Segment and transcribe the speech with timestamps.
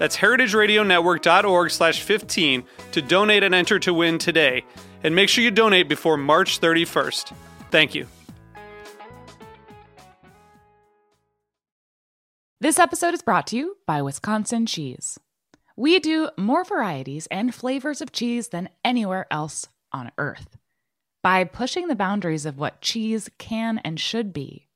[0.00, 4.64] That's heritageradionetwork.org slash 15 to donate and enter to win today.
[5.04, 7.34] And make sure you donate before March 31st.
[7.70, 8.06] Thank you.
[12.62, 15.20] This episode is brought to you by Wisconsin Cheese.
[15.76, 20.56] We do more varieties and flavors of cheese than anywhere else on earth.
[21.22, 24.68] By pushing the boundaries of what cheese can and should be,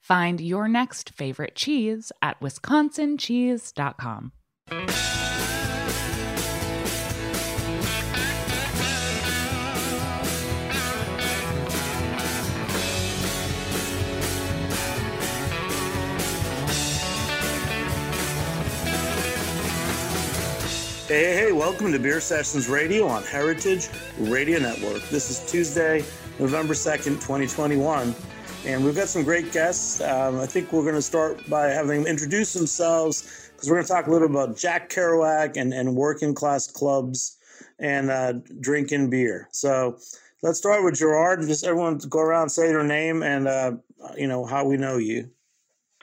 [0.00, 4.32] find your next favorite cheese at wisconsincheese.com.
[4.70, 4.80] Hey,
[21.08, 25.02] hey, welcome to Beer Sessions Radio on Heritage Radio Network.
[25.10, 26.02] This is Tuesday,
[26.38, 28.14] November 2nd, 2021,
[28.64, 30.00] and we've got some great guests.
[30.00, 33.86] Um, I think we're going to start by having them introduce themselves because we're going
[33.86, 37.38] to talk a little bit about Jack Kerouac and, and working class clubs
[37.78, 39.48] and uh, drinking beer.
[39.52, 39.96] So
[40.42, 41.40] let's start with Jerard.
[41.40, 43.72] Just everyone go around, say their name and, uh,
[44.18, 45.30] you know, how we know you.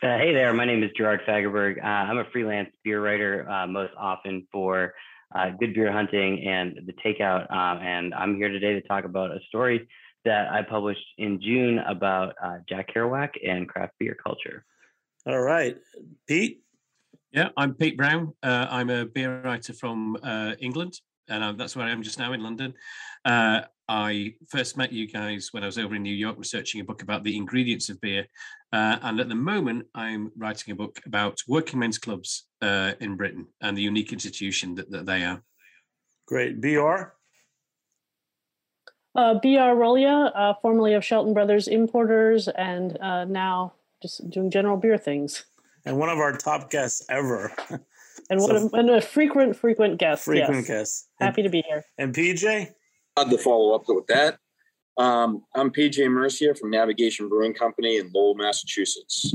[0.01, 1.77] Uh, hey there, my name is Jerard Fagerberg.
[1.83, 4.95] Uh, I'm a freelance beer writer, uh, most often for
[5.35, 7.51] uh, Good Beer Hunting and the Takeout.
[7.51, 9.87] Um, and I'm here today to talk about a story
[10.25, 14.65] that I published in June about uh, Jack Kerouac and craft beer culture.
[15.27, 15.77] All right,
[16.27, 16.63] Pete.
[17.31, 18.33] Yeah, I'm Pete Brown.
[18.43, 20.17] Uh, I'm a beer writer from
[20.59, 20.99] England,
[21.29, 22.73] and that's where I am just now in London.
[23.91, 27.01] I first met you guys when I was over in New York researching a book
[27.01, 28.25] about the ingredients of beer.
[28.71, 33.17] Uh, and at the moment, I'm writing a book about working men's clubs uh, in
[33.17, 35.43] Britain and the unique institution that, that they are.
[36.25, 36.61] Great.
[36.61, 37.11] BR?
[39.13, 44.77] Uh, BR Royla, uh, formerly of Shelton Brothers Importers, and uh, now just doing general
[44.77, 45.43] beer things.
[45.85, 47.51] And one of our top guests ever.
[48.29, 50.25] and, so, one of, and a frequent, frequent guest.
[50.25, 50.67] Frequent yes.
[50.67, 51.09] guest.
[51.19, 51.83] Happy and, to be here.
[51.97, 52.69] And PJ?
[53.17, 54.37] I'd to follow up with that.
[54.97, 59.33] Um, I'm PJ Mercier from Navigation Brewing Company in Lowell, Massachusetts.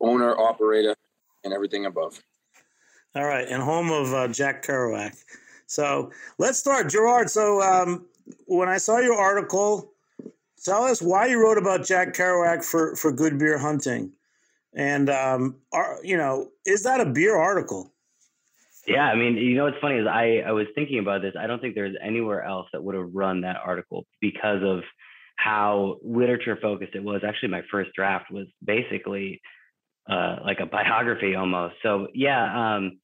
[0.00, 0.96] Owner, operator,
[1.44, 2.20] and everything above.
[3.14, 5.16] All right, and home of uh, Jack Kerouac.
[5.66, 7.30] So let's start, Jerard.
[7.30, 8.06] So um,
[8.46, 9.92] when I saw your article,
[10.64, 14.12] tell us why you wrote about Jack Kerouac for for Good Beer Hunting,
[14.74, 17.92] and um, are, you know, is that a beer article?
[18.86, 21.34] Yeah, I mean, you know what's funny is I I was thinking about this.
[21.38, 24.80] I don't think there's anywhere else that would have run that article because of
[25.36, 27.22] how literature focused it was.
[27.26, 29.40] Actually, my first draft was basically
[30.10, 31.76] uh, like a biography almost.
[31.82, 32.98] So yeah, um,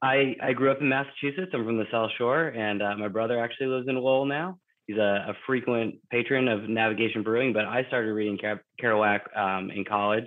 [0.00, 1.50] I I grew up in Massachusetts.
[1.52, 4.58] I'm from the South Shore, and uh, my brother actually lives in Lowell now.
[4.86, 8.38] He's a, a, frequent patron of Navigation Brewing, but I started reading
[8.82, 10.26] Kerouac um, in college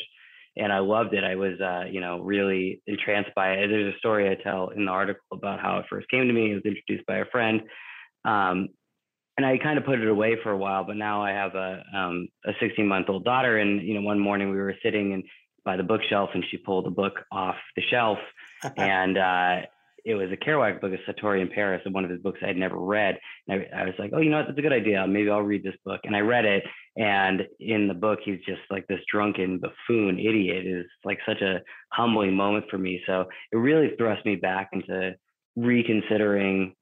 [0.57, 1.23] and I loved it.
[1.23, 3.67] I was, uh, you know, really entranced by it.
[3.67, 6.51] There's a story I tell in the article about how it first came to me.
[6.51, 7.61] It was introduced by a friend,
[8.25, 8.69] um,
[9.35, 10.83] and I kind of put it away for a while.
[10.83, 14.19] But now I have a um, a 16 month old daughter, and you know, one
[14.19, 15.23] morning we were sitting and
[15.65, 18.19] by the bookshelf, and she pulled a book off the shelf,
[18.77, 19.61] and uh,
[20.05, 22.47] it was a Kerouac book, a Satori in Paris, and one of his books I
[22.47, 23.17] had never read.
[23.47, 24.47] And I, I, was like, oh, you know what?
[24.47, 25.05] That's a good idea.
[25.07, 26.01] Maybe I'll read this book.
[26.03, 26.63] And I read it.
[26.95, 30.67] And in the book, he's just like this drunken buffoon idiot.
[30.67, 31.61] Is like such a
[31.91, 33.01] humbling moment for me.
[33.07, 35.15] So it really thrust me back into
[35.55, 36.75] reconsidering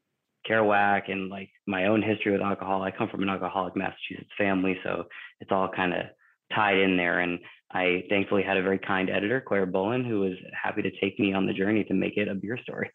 [0.50, 2.81] Kerouac and like my own history with alcohol.
[2.81, 5.06] I come from an alcoholic Massachusetts family, so
[5.40, 6.02] it's all kind of
[6.54, 7.19] tied in there.
[7.19, 7.40] And
[7.72, 11.34] I thankfully had a very kind editor, Claire Bullen, who was happy to take me
[11.34, 12.90] on the journey to make it a beer story.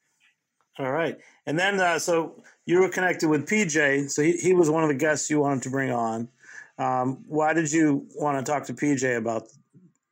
[0.79, 1.17] All right.
[1.47, 4.11] And then, uh, so you were connected with PJ.
[4.11, 6.29] So he, he was one of the guests you wanted to bring on.
[6.79, 9.45] Um, why did you want to talk to PJ about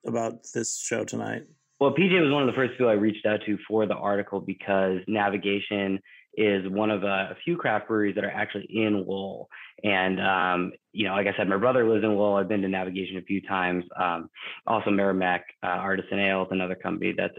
[0.07, 1.43] about this show tonight?
[1.81, 4.41] Well, PJ was one of the first people I reached out to for the article
[4.41, 5.99] because navigation
[6.37, 9.49] is one of a, a few craft breweries that are actually in Lowell.
[9.83, 12.37] And um, you know, like I said, my brother lives in Lowell.
[12.37, 13.85] I've been to Navigation a few times.
[14.01, 14.31] Um,
[14.67, 17.35] also, Merrimack uh, Artisan Ale is another company that's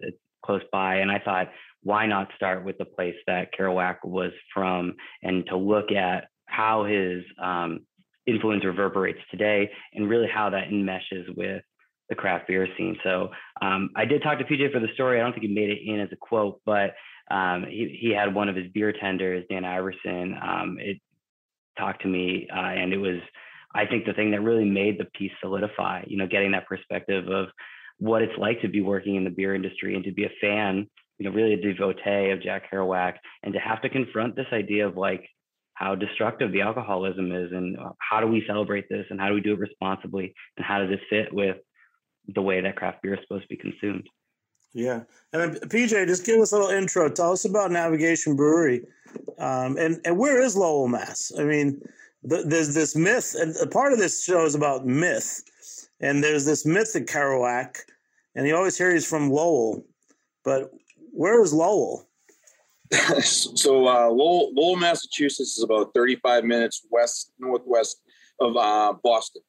[0.45, 0.97] close by.
[0.97, 1.49] And I thought,
[1.81, 4.93] why not start with the place that Kerouac was from,
[5.23, 7.81] and to look at how his um,
[8.27, 11.63] influence reverberates today, and really how that enmeshes with
[12.09, 12.97] the craft beer scene.
[13.03, 13.29] So
[13.61, 15.19] um, I did talk to PJ for the story.
[15.19, 16.93] I don't think he made it in as a quote, but
[17.31, 20.35] um, he, he had one of his beer tenders, Dan Iverson.
[20.41, 20.97] Um, it
[21.77, 23.19] talked to me, uh, and it was,
[23.73, 26.03] I think, the thing that really made the piece solidify.
[26.07, 27.47] You know, getting that perspective of
[27.97, 30.87] what it's like to be working in the beer industry and to be a fan,
[31.17, 34.87] you know, really a devotee of Jack Kerouac, and to have to confront this idea
[34.87, 35.27] of like
[35.75, 39.35] how destructive the alcoholism is, and uh, how do we celebrate this, and how do
[39.35, 41.57] we do it responsibly, and how does it fit with
[42.33, 44.07] the way that craft beer is supposed to be consumed.
[44.73, 47.09] Yeah, and PJ, just give us a little intro.
[47.09, 48.81] Tell us about Navigation Brewery,
[49.37, 51.31] um, and and where is Lowell, Mass?
[51.39, 51.81] I mean,
[52.23, 55.43] the, there's this myth, and a part of this show is about myth,
[56.01, 57.77] and there's this myth of Kerouac,
[58.35, 59.85] and you always hear he's from Lowell,
[60.43, 60.71] but
[61.11, 62.09] where is Lowell?
[63.21, 68.01] so uh, Lowell, Lowell, Massachusetts is about 35 minutes west northwest
[68.39, 69.41] of uh, Boston.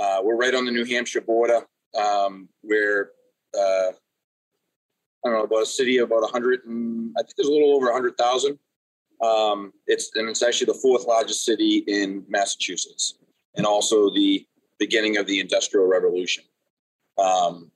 [0.00, 1.66] Uh, we're right on the New Hampshire border
[1.96, 3.10] um, where
[3.56, 7.52] uh, I don't know about a city of about 100 and I think there's a
[7.52, 8.58] little over 100,000.
[9.22, 13.14] Um, it's and it's actually the fourth largest city in Massachusetts,
[13.56, 14.46] and also the
[14.78, 16.44] beginning of the Industrial Revolution.
[17.16, 17.70] Um,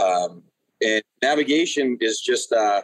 [0.00, 0.44] um,
[0.80, 2.82] and navigation is just uh,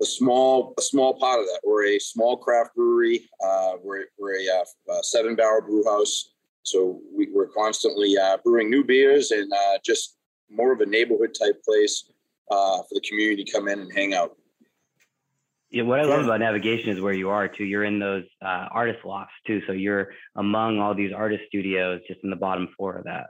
[0.00, 1.60] a small a small part of that.
[1.64, 3.28] We're a small craft brewery.
[3.44, 6.30] Uh, we're we're a, uh, a seven barrel brew house.
[6.62, 10.16] So we, are constantly uh, brewing new beers and uh, just
[10.50, 12.10] more of a neighborhood type place
[12.50, 14.36] uh, for the community to come in and hang out.
[15.70, 17.64] Yeah, what I love about navigation is where you are too.
[17.64, 22.20] You're in those uh, artist lofts too, so you're among all these artist studios, just
[22.22, 23.26] in the bottom floor of that.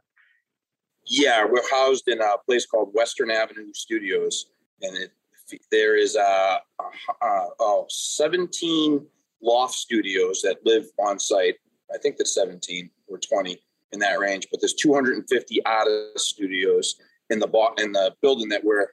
[1.07, 4.47] Yeah, we're housed in a place called Western Avenue Studios,
[4.83, 5.11] and it,
[5.71, 6.59] there is uh,
[7.23, 9.07] uh, oh, 17
[9.43, 11.57] loft studios that live on site.
[11.95, 13.59] I think that's 17 or 20
[13.93, 14.49] in that range.
[14.51, 16.97] But there's 250 artist studios
[17.31, 17.49] in the
[17.79, 18.89] in the building that we're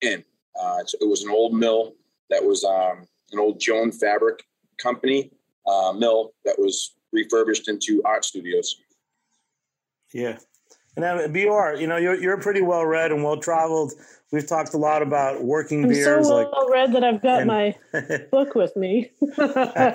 [0.00, 0.24] in.
[0.60, 1.94] Uh, it was an old mill
[2.30, 4.44] that was um, an old Joan Fabric
[4.78, 5.30] Company
[5.66, 8.76] uh, mill that was refurbished into art studios.
[10.12, 10.38] Yeah.
[10.96, 13.92] And then BR, you know, you're you're pretty well read and well traveled.
[14.30, 16.26] We've talked a lot about working I'm beers.
[16.26, 17.74] so well like, read that I've got and, my
[18.30, 19.10] book with me.
[19.38, 19.94] I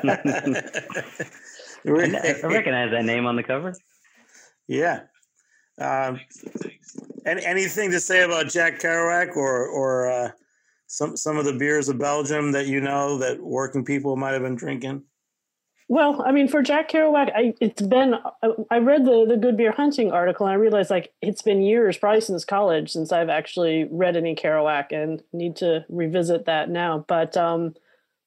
[1.83, 3.75] recognize that name on the cover.
[4.67, 5.01] Yeah.
[5.79, 6.19] Um,
[7.25, 10.31] any, anything to say about Jack Kerouac or or uh,
[10.87, 14.41] some some of the beers of Belgium that you know that working people might have
[14.41, 15.03] been drinking?
[15.89, 18.15] Well, I mean, for Jack Kerouac, I, it's been.
[18.71, 21.97] I read the the Good Beer Hunting article, and I realized like it's been years,
[21.97, 27.03] probably since college, since I've actually read any Kerouac, and need to revisit that now.
[27.07, 27.73] But um,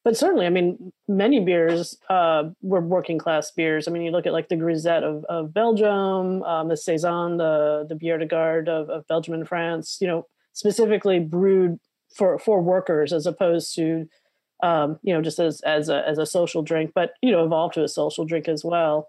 [0.05, 3.89] but certainly, I mean, many beers uh, were working class beers.
[3.89, 7.87] I mean, you look at like the Grisette of, of Belgium, um, the Saison, the
[7.89, 9.99] the Bière de Garde of, of Belgium and France.
[10.01, 11.79] You know, specifically brewed
[12.15, 14.07] for for workers as opposed to
[14.63, 17.75] um, you know just as as a as a social drink, but you know evolved
[17.75, 19.09] to a social drink as well.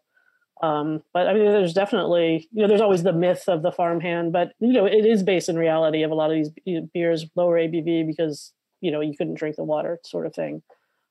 [0.63, 4.33] Um, but I mean, there's definitely you know there's always the myth of the farmhand,
[4.33, 7.57] but you know it is based in reality of a lot of these beers lower
[7.57, 10.61] ABV because you know you couldn't drink the water sort of thing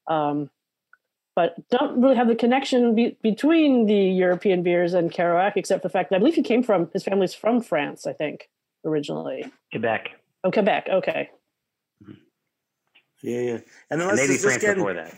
[0.08, 0.50] um,
[1.34, 5.88] but don't really have the connection be- between the European beers and Kerouac, except for
[5.88, 8.48] the fact that I believe he came from his family's from France, I think,
[8.84, 9.44] originally.
[9.70, 10.10] Quebec.
[10.44, 10.88] Oh, Quebec.
[10.90, 11.30] Okay.
[13.22, 13.58] Yeah, yeah,
[13.90, 15.14] and then let's maybe just, France get, before that.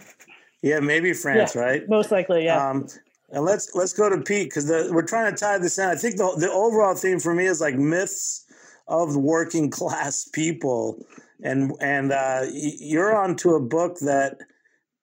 [0.62, 1.88] Yeah, maybe France, yeah, right?
[1.88, 2.68] Most likely, yeah.
[2.68, 2.88] Um,
[3.30, 5.88] and let's let's go to Pete because we're trying to tie this in.
[5.88, 8.44] I think the the overall theme for me is like myths
[8.86, 11.04] of working class people,
[11.42, 14.38] and and uh, you're onto a book that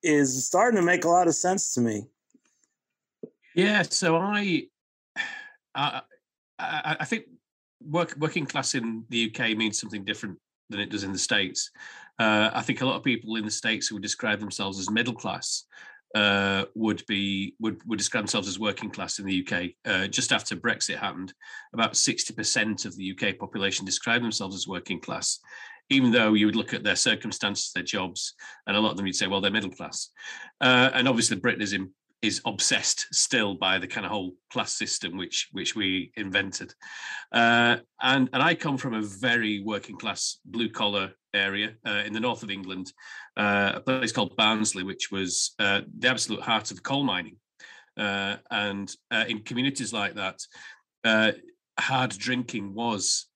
[0.02, 2.04] is starting to make a lot of sense to me.
[3.54, 4.64] Yeah, so I,
[5.74, 6.02] I,
[6.58, 7.24] I think
[7.80, 10.38] work, working class in the UK means something different
[10.68, 11.70] than it does in the states.
[12.18, 14.90] Uh, I think a lot of people in the states who would describe themselves as
[14.90, 15.64] middle class
[16.14, 19.70] uh, would be would would describe themselves as working class in the UK.
[19.84, 21.34] Uh, just after Brexit happened,
[21.74, 25.40] about sixty percent of the UK population described themselves as working class,
[25.90, 28.34] even though you would look at their circumstances, their jobs,
[28.66, 30.10] and a lot of them you'd say, well, they're middle class.
[30.60, 31.90] Uh, and obviously, Britain is in,
[32.22, 36.72] is obsessed still by the kind of whole class system which which we invented.
[37.32, 42.12] Uh, and and I come from a very working class, blue collar area uh, in
[42.12, 42.92] the north of England,
[43.36, 47.36] uh, a place called Barnsley, which was uh, the absolute heart of coal mining.
[47.96, 50.38] Uh, and uh, in communities like that,
[51.04, 51.32] uh,
[51.78, 53.26] hard drinking was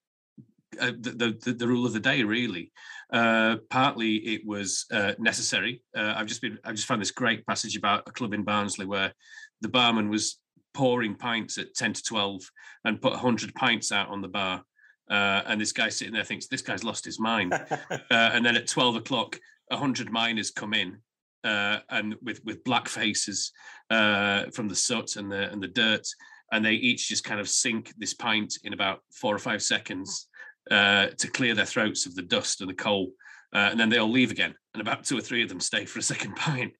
[0.72, 2.70] the, the, the rule of the day, really.
[3.10, 4.86] partly it was
[5.18, 5.82] necessary.
[5.94, 9.12] I've just been I've just found this great passage about a club in Barnsley where
[9.60, 10.38] the barman was
[10.72, 12.42] pouring pints at 10 to 12
[12.84, 14.62] and put 100 pints out on the bar
[15.10, 17.52] uh, and this guy sitting there thinks this guy's lost his mind.
[17.90, 19.38] uh, and then at 12 o'clock,
[19.68, 20.98] 100 miners come in
[21.44, 23.52] uh, and with, with black faces
[23.90, 26.06] uh, from the soot and the, and the dirt.
[26.52, 30.28] And they each just kind of sink this pint in about four or five seconds
[30.70, 33.10] uh, to clear their throats of the dust and the coal.
[33.52, 35.84] Uh, and then they all leave again, and about two or three of them stay
[35.84, 36.72] for a second pint.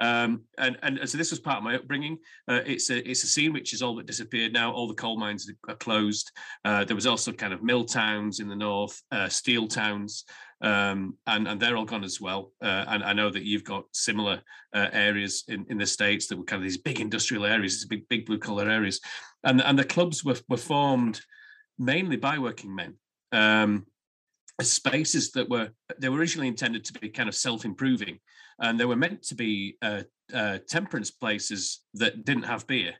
[0.00, 2.18] Um, and, and so this was part of my upbringing.
[2.48, 4.72] Uh, it's a it's a scene which is all but disappeared now.
[4.72, 6.30] All the coal mines are closed.
[6.64, 10.24] Uh, there was also kind of mill towns in the north, uh, steel towns,
[10.60, 12.52] um, and and they're all gone as well.
[12.60, 14.42] Uh, and I know that you've got similar
[14.74, 17.86] uh, areas in, in the states that were kind of these big industrial areas, these
[17.86, 19.00] big big blue collar areas,
[19.44, 21.20] and and the clubs were were formed
[21.78, 22.94] mainly by working men.
[23.32, 23.86] Um,
[24.62, 28.18] spaces that were they were originally intended to be kind of self-improving
[28.60, 32.94] and they were meant to be uh, uh, temperance places that didn't have beer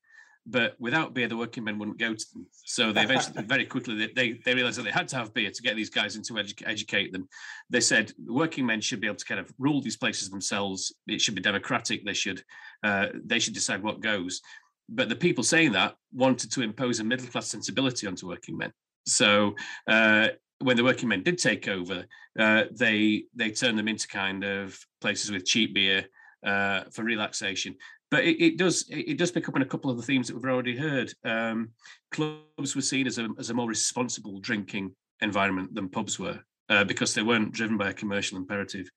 [0.46, 2.46] but without beer the working men wouldn't go to them.
[2.52, 5.62] So they eventually very quickly they, they realized that they had to have beer to
[5.62, 7.28] get these guys into edu- educate them.
[7.68, 10.94] They said working men should be able to kind of rule these places themselves.
[11.08, 12.04] It should be democratic.
[12.04, 12.42] They should
[12.84, 14.40] uh, they should decide what goes.
[14.88, 18.72] But the people saying that wanted to impose a middle class sensibility onto working men.
[19.04, 19.56] So
[19.88, 20.28] uh,
[20.60, 22.06] when the working men did take over,
[22.38, 26.06] uh, they they turned them into kind of places with cheap beer
[26.44, 27.74] uh, for relaxation.
[28.10, 30.36] But it, it, does it does pick up on a couple of the themes that
[30.36, 31.12] we've already heard.
[31.24, 31.70] Um,
[32.12, 36.40] clubs were seen as a as a more responsible drinking environment than pubs were.
[36.68, 38.90] Uh, because they weren't driven by a commercial imperative,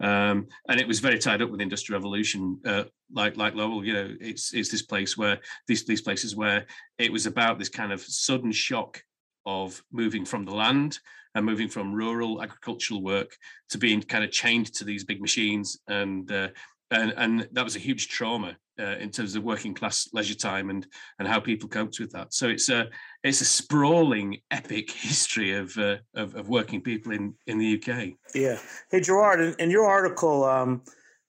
[0.00, 2.58] um, and it was very tied up with industrial revolution.
[2.64, 5.38] Uh, like like Lowell, you know, it's it's this place where
[5.68, 6.64] these these places where
[6.96, 9.02] it was about this kind of sudden shock
[9.46, 10.98] of moving from the land
[11.34, 13.36] and moving from rural agricultural work
[13.68, 16.48] to being kind of chained to these big machines and uh,
[16.90, 20.70] and and that was a huge trauma uh, in terms of working class leisure time
[20.70, 20.86] and
[21.18, 22.32] and how people coped with that.
[22.34, 22.88] So it's a
[23.22, 28.10] it's a sprawling epic history of uh, of, of, working people in in the UK.
[28.34, 28.58] Yeah.
[28.90, 30.82] Hey Jerard, in, in your article, um,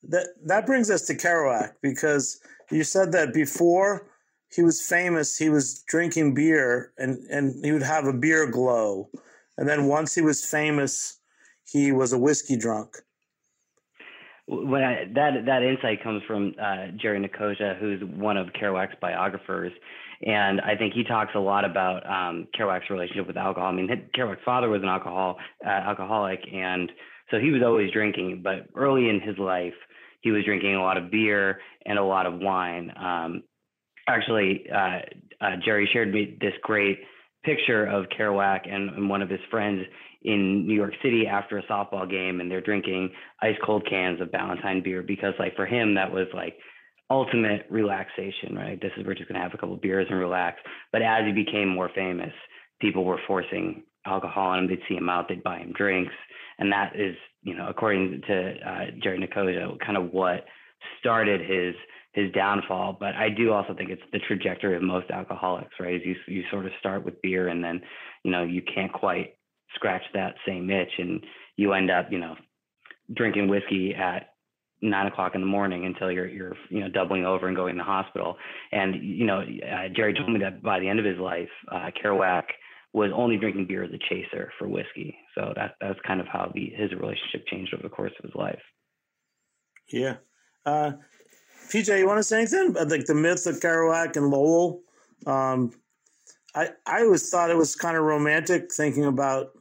[0.09, 2.39] that that brings us to Kerouac because
[2.71, 4.07] you said that before
[4.53, 9.09] he was famous, he was drinking beer and, and he would have a beer glow.
[9.57, 11.19] And then once he was famous,
[11.65, 12.97] he was a whiskey drunk.
[14.47, 19.71] When I, that that insight comes from uh, Jerry Nicosia, who's one of Kerouac's biographers,
[20.23, 23.69] and I think he talks a lot about um, Kerouac's relationship with alcohol.
[23.69, 26.91] I mean, Kerouac's father was an alcohol uh, alcoholic, and
[27.29, 28.41] so he was always drinking.
[28.43, 29.73] But early in his life,
[30.21, 32.91] he was drinking a lot of beer and a lot of wine.
[32.97, 33.43] Um,
[34.07, 34.99] actually, uh,
[35.41, 36.99] uh, Jerry shared me this great
[37.43, 39.83] picture of Kerouac and, and, one of his friends
[40.21, 43.09] in New York City after a softball game, and they're drinking
[43.41, 46.55] ice cold cans of Ballantine beer because, like, for him, that was like
[47.09, 48.79] ultimate relaxation, right?
[48.79, 50.59] This is we're just gonna have a couple beers and relax.
[50.91, 52.33] But as he became more famous,
[52.79, 54.67] people were forcing alcohol on him.
[54.67, 56.13] They'd see him out, they'd buy him drinks,
[56.59, 60.45] and that is, you know, according to uh, Jerry Nicosia, kind of what
[60.99, 61.75] started his
[62.13, 62.97] his downfall.
[62.99, 65.95] But I do also think it's the trajectory of most alcoholics, right?
[65.95, 67.81] Is you you sort of start with beer and then,
[68.23, 69.35] you know, you can't quite
[69.75, 71.23] scratch that same itch and
[71.55, 72.35] you end up, you know,
[73.13, 74.31] drinking whiskey at
[74.81, 77.79] nine o'clock in the morning until you're you're you know doubling over and going to
[77.79, 78.35] the hospital.
[78.71, 81.91] And you know, uh, Jerry told me that by the end of his life, uh,
[82.03, 82.43] Kerouac
[82.93, 85.15] was only drinking beer as a chaser for whiskey.
[85.35, 88.35] So that that's kind of how the his relationship changed over the course of his
[88.35, 88.61] life.
[89.89, 90.15] Yeah.
[90.65, 90.91] Uh,
[91.71, 94.81] PJ, you want to say anything about like the myth of Kerouac and Lowell?
[95.25, 95.71] Um,
[96.53, 99.51] I I always thought it was kind of romantic thinking about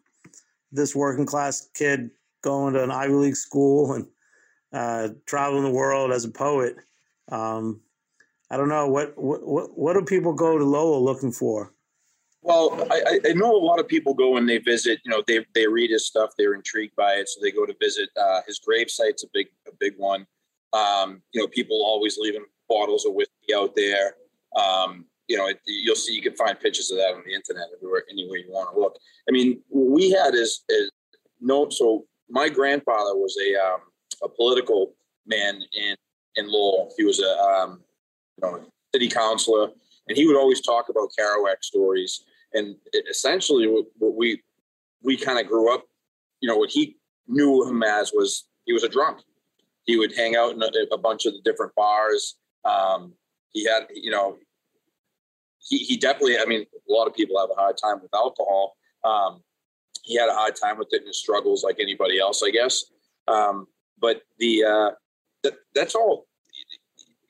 [0.73, 2.11] this working class kid
[2.43, 4.07] going to an Ivy League school and
[4.73, 6.76] uh, traveling the world as a poet.
[7.31, 7.81] Um,
[8.50, 11.73] I don't know what, what what do people go to Lowell looking for?
[12.43, 14.99] Well, I, I, know a lot of people go and they visit.
[15.05, 17.75] You know, they they read his stuff, they're intrigued by it, so they go to
[17.81, 18.09] visit.
[18.21, 20.26] Uh, his grave site's a big a big one.
[20.72, 24.14] Um, you know, people always leaving bottles of whiskey out there.
[24.56, 27.68] Um, you know, it, you'll see, you can find pictures of that on the internet
[27.76, 28.96] everywhere, anywhere you want to look.
[29.28, 30.90] I mean, we had is, is
[31.40, 33.80] no, so my grandfather was a, um,
[34.22, 34.94] a political
[35.26, 35.96] man in,
[36.36, 36.92] in Lowell.
[36.96, 37.80] He was a, um,
[38.36, 39.70] you know, city councilor,
[40.08, 42.24] and he would always talk about Kerouac stories.
[42.52, 42.74] And
[43.08, 44.42] essentially, what we
[45.02, 45.84] we kind of grew up,
[46.40, 46.96] you know, what he
[47.28, 49.20] knew him as was he was a drunk.
[49.84, 52.37] He would hang out in a, a bunch of the different bars.
[52.64, 53.14] Um,
[53.52, 54.37] he had, you know,
[55.58, 58.76] he, he definitely, I mean, a lot of people have a hard time with alcohol.
[59.04, 59.42] Um,
[60.02, 62.84] he had a hard time with it and struggles like anybody else, I guess.
[63.28, 63.66] Um,
[63.99, 64.90] but the, uh,
[65.42, 66.26] that, that's all,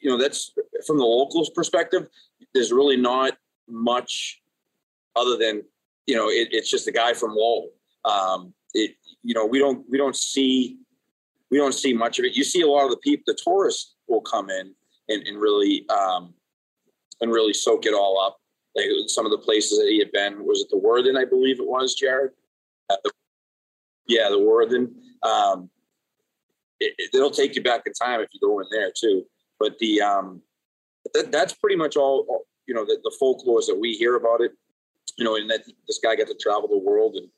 [0.00, 0.52] you know, that's
[0.86, 2.06] from the locals perspective,
[2.54, 3.36] there's really not
[3.68, 4.40] much
[5.16, 5.62] other than,
[6.06, 7.70] you know, it, it's just a guy from Lowell.
[8.04, 10.78] Um, it, you know, we don't, we don't see,
[11.50, 12.36] we don't see much of it.
[12.36, 14.74] You see a lot of the people, the tourists will come in
[15.08, 16.34] and, and really, um,
[17.20, 18.38] and really soak it all up.
[18.76, 21.58] Like some of the places that he had been, was it the Worthen, I believe
[21.58, 22.30] it was, Jared?
[22.88, 23.10] Uh, the,
[24.06, 24.94] yeah, the Worthen.
[25.22, 25.70] Um,
[26.78, 29.26] it, it, it'll take you back in time if you go in there too.
[29.58, 30.40] But the um,
[31.14, 34.40] that, that's pretty much all, all you know the, the folklore that we hear about
[34.40, 34.52] it.
[35.18, 37.28] You know, and that this guy got to travel the world and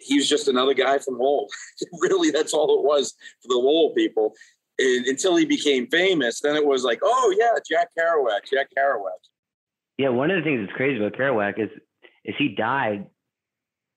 [0.00, 1.48] he was just another guy from Lowell.
[2.00, 4.34] really, that's all it was for the Lowell people.
[4.78, 9.18] And until he became famous, then it was like, oh yeah, Jack Kerouac, Jack Kerouac.
[9.96, 11.70] Yeah, one of the things that's crazy about Kerouac is
[12.24, 13.06] is he died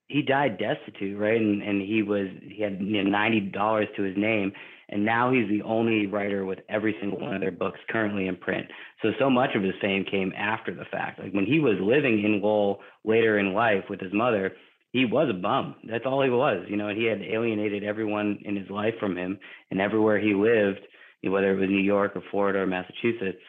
[0.08, 1.40] he died destitute, right?
[1.40, 4.52] And and he was he had you know, ninety dollars to his name,
[4.90, 8.36] and now he's the only writer with every single one of their books currently in
[8.36, 8.68] print.
[9.02, 11.20] So so much of his fame came after the fact.
[11.20, 14.54] Like when he was living in Lowell later in life with his mother,
[14.92, 15.76] he was a bum.
[15.90, 16.90] That's all he was, you know.
[16.90, 20.82] And he had alienated everyone in his life from him, and everywhere he lived,
[21.24, 23.42] whether it was New York or Florida or Massachusetts,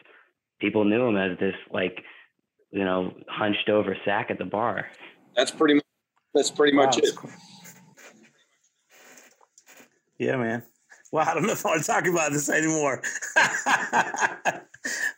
[0.60, 2.02] people knew him as this like,
[2.70, 4.86] you know, hunched over sack at the bar.
[5.36, 5.74] That's pretty.
[5.74, 5.84] Much,
[6.34, 7.14] that's pretty wow, much it.
[7.16, 7.30] Cool.
[10.18, 10.62] Yeah, man.
[11.10, 13.02] Well, I don't know if I want to talk about this anymore.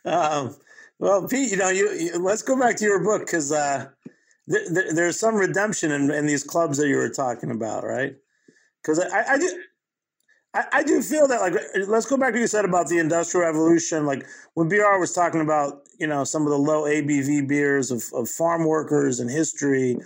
[0.05, 0.55] um,
[0.97, 3.89] well, Pete, you know, you, you, let's go back to your book because uh,
[4.47, 8.15] there, there's some redemption in, in, these clubs that you were talking about, right?
[8.81, 9.63] Because I, I, do.
[10.53, 12.87] I, I do feel that, like, uh, let's go back to what you said about
[12.87, 14.05] the Industrial Revolution.
[14.05, 18.03] Like, when BR was talking about, you know, some of the low ABV beers of,
[18.13, 19.97] of farm workers and history,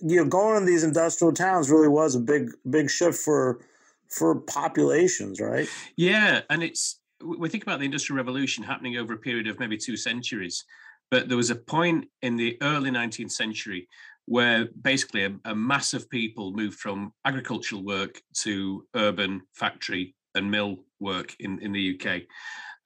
[0.00, 3.60] you know, going to these industrial towns really was a big, big shift for
[4.08, 5.66] for populations, right?
[5.96, 9.76] Yeah, and it's we think about the industrial revolution happening over a period of maybe
[9.76, 10.64] two centuries
[11.12, 13.86] but there was a point in the early 19th century
[14.24, 20.50] where basically a, a mass of people moved from agricultural work to urban factory and
[20.50, 22.22] mill work in, in the UK.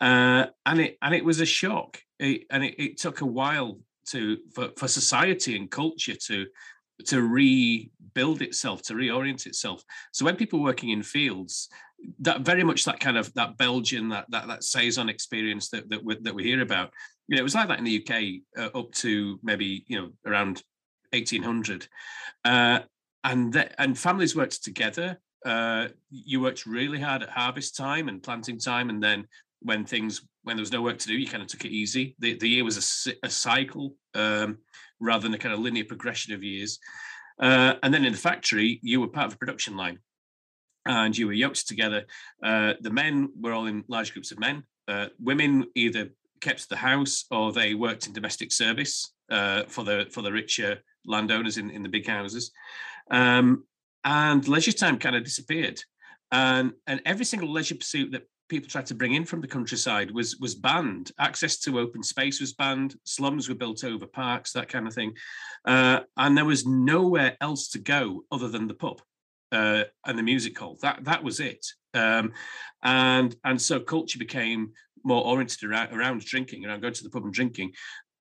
[0.01, 1.99] Uh, and it and it was a shock.
[2.19, 6.47] It, and it, it, took a while to for, for society and culture to
[7.05, 9.85] to rebuild itself, to reorient itself.
[10.13, 11.69] So when people working in fields,
[12.21, 16.05] that very much that kind of that Belgian, that that that saison experience that that
[16.05, 16.93] we, that we hear about,
[17.29, 20.11] you know, it was like that in the UK uh, up to maybe you know
[20.27, 20.63] around
[21.13, 21.89] 1800,
[22.45, 22.81] uh,
[23.25, 25.19] and that, and families worked together.
[25.45, 29.27] Uh, you worked really hard at harvest time and planting time, and then
[29.61, 32.15] when things when there was no work to do, you kind of took it easy.
[32.21, 34.59] The the year was a, a cycle um,
[35.01, 36.79] rather than a kind of linear progression of years.
[37.41, 39.99] Uh, and then in the factory, you were part of a production line,
[40.87, 42.05] and you were yoked together.
[42.43, 44.63] Uh, the men were all in large groups of men.
[44.89, 50.07] Uh, women either kept the house or they worked in domestic service uh, for the
[50.11, 52.53] for the richer landowners in, in the big houses.
[53.11, 53.65] Um,
[54.05, 55.81] and leisure time kind of disappeared.
[56.33, 60.11] And, and every single leisure pursuit that people tried to bring in from the countryside
[60.11, 61.13] was was banned.
[61.19, 62.95] Access to open space was banned.
[63.05, 65.15] Slums were built over parks, that kind of thing,
[65.65, 69.01] uh, and there was nowhere else to go other than the pub
[69.53, 70.79] uh, and the music hall.
[70.83, 71.67] That that was it.
[71.95, 72.33] Um,
[72.83, 74.73] and and so culture became
[75.07, 77.73] more oriented around, around drinking, around going to the pub and drinking,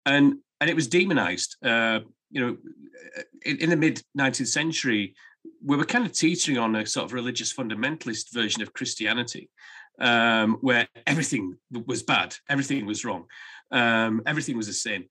[0.05, 1.55] and and it was demonized.
[1.63, 2.57] Uh, you know,
[3.45, 5.15] in, in the mid 19th century,
[5.63, 9.49] we were kind of teetering on a sort of religious fundamentalist version of Christianity,
[9.99, 13.25] um, where everything was bad, everything was wrong,
[13.71, 15.05] um, everything was a sin,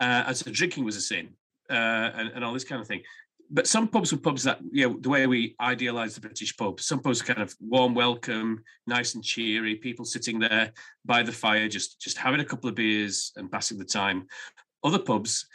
[0.00, 1.28] uh, and so drinking was a sin,
[1.70, 3.02] uh, and, and all this kind of thing
[3.50, 6.80] but some pubs were pubs that you know the way we idealize the British pub.
[6.80, 10.72] Some pubs are kind of warm welcome, nice and cheery, people sitting there
[11.04, 14.26] by the fire, just just having a couple of beers and passing the time.
[14.84, 15.46] Other pubs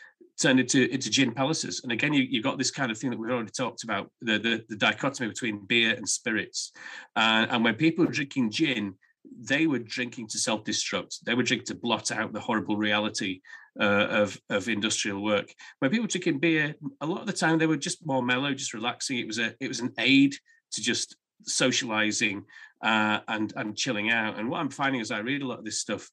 [0.41, 3.19] turned into into gin palaces, and again, you you got this kind of thing that
[3.19, 6.71] we've already talked about the the, the dichotomy between beer and spirits,
[7.15, 8.95] uh, and when people are drinking gin,
[9.41, 11.21] they were drinking to self-destruct.
[11.21, 13.41] They were drinking to blot out the horrible reality
[13.79, 15.53] uh, of of industrial work.
[15.79, 18.53] When people took in beer, a lot of the time they were just more mellow,
[18.53, 19.17] just relaxing.
[19.17, 20.35] It was a it was an aid
[20.73, 22.45] to just socializing
[22.83, 24.37] uh, and and chilling out.
[24.37, 26.09] And what I'm finding as I read a lot of this stuff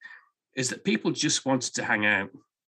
[0.56, 2.30] is that people just wanted to hang out.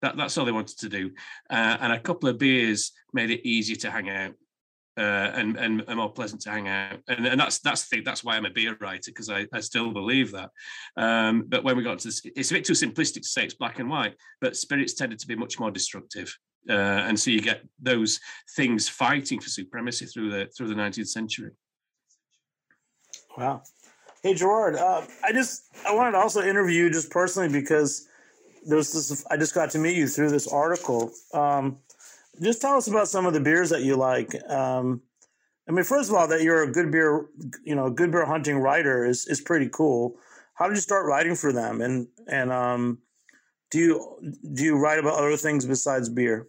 [0.03, 1.13] That, that's all they wanted to do.
[1.49, 4.33] Uh, and a couple of beers made it easier to hang out.
[4.99, 6.99] Uh, and, and and more pleasant to hang out.
[7.09, 8.05] And, and that's that's the thing.
[8.05, 10.51] That's why I'm a beer writer because I, I still believe that.
[10.99, 13.55] Um, but when we got to this, it's a bit too simplistic to say it's
[13.55, 14.17] black and white.
[14.43, 16.37] But spirits tended to be much more destructive,
[16.69, 18.21] uh, and so you get those
[18.55, 21.53] things fighting for supremacy through the through the 19th century.
[23.39, 23.63] Wow.
[24.23, 28.07] Hey Jerard, uh, I just I wanted to also interview you just personally because
[28.65, 29.25] there's this.
[29.31, 31.11] I just got to meet you through this article.
[31.35, 31.79] Um,
[32.43, 34.35] just tell us about some of the beers that you like.
[34.51, 35.03] Um,
[35.69, 37.27] I mean, first of all, that you're a good beer,
[37.65, 40.17] you know, good beer hunting writer is is pretty cool.
[40.55, 41.81] How did you start writing for them?
[41.81, 42.99] And and um,
[43.71, 46.49] do you do you write about other things besides beer?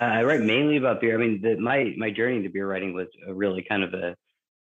[0.00, 1.14] Uh, I write mainly about beer.
[1.14, 4.16] I mean, the, my my journey to beer writing was really kind of a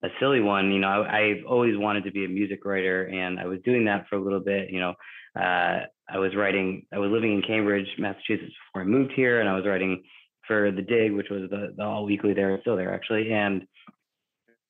[0.03, 0.71] a silly one.
[0.71, 3.85] You know, I, I've always wanted to be a music writer, and I was doing
[3.85, 4.69] that for a little bit.
[4.69, 4.93] You know,
[5.39, 6.85] uh, I was writing.
[6.93, 10.03] I was living in Cambridge, Massachusetts, before I moved here, and I was writing
[10.47, 13.65] for the dig, which was the, the all weekly there, still there actually, and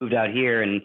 [0.02, 0.82] moved out here and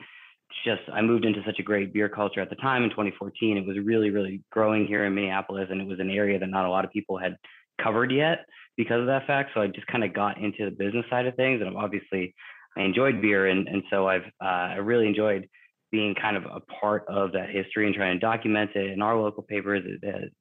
[0.64, 3.56] just I moved into such a great beer culture at the time in 2014.
[3.56, 6.64] It was really, really growing here in Minneapolis, and it was an area that not
[6.64, 7.36] a lot of people had
[7.82, 9.50] covered yet because of that fact.
[9.54, 12.34] So I just kind of got into the business side of things, and obviously
[12.76, 15.48] I enjoyed beer, and and so I've uh, I really enjoyed
[15.90, 19.16] being kind of a part of that history and trying to document it in our
[19.16, 19.84] local papers.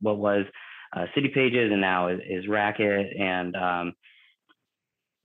[0.01, 0.45] What was
[0.95, 3.93] uh, City Pages, and now is, is Racket, and um,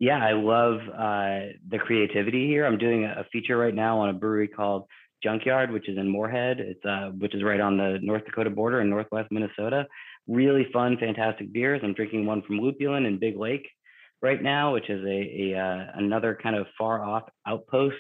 [0.04, 2.66] yeah, I love uh, the creativity here.
[2.66, 4.84] I'm doing a feature right now on a brewery called
[5.22, 6.60] Junkyard, which is in Moorhead.
[6.60, 9.86] It's uh, which is right on the North Dakota border in Northwest Minnesota.
[10.28, 11.80] Really fun, fantastic beers.
[11.82, 13.66] I'm drinking one from Lupulin in Big Lake
[14.20, 17.96] right now, which is a, a uh, another kind of far off outpost.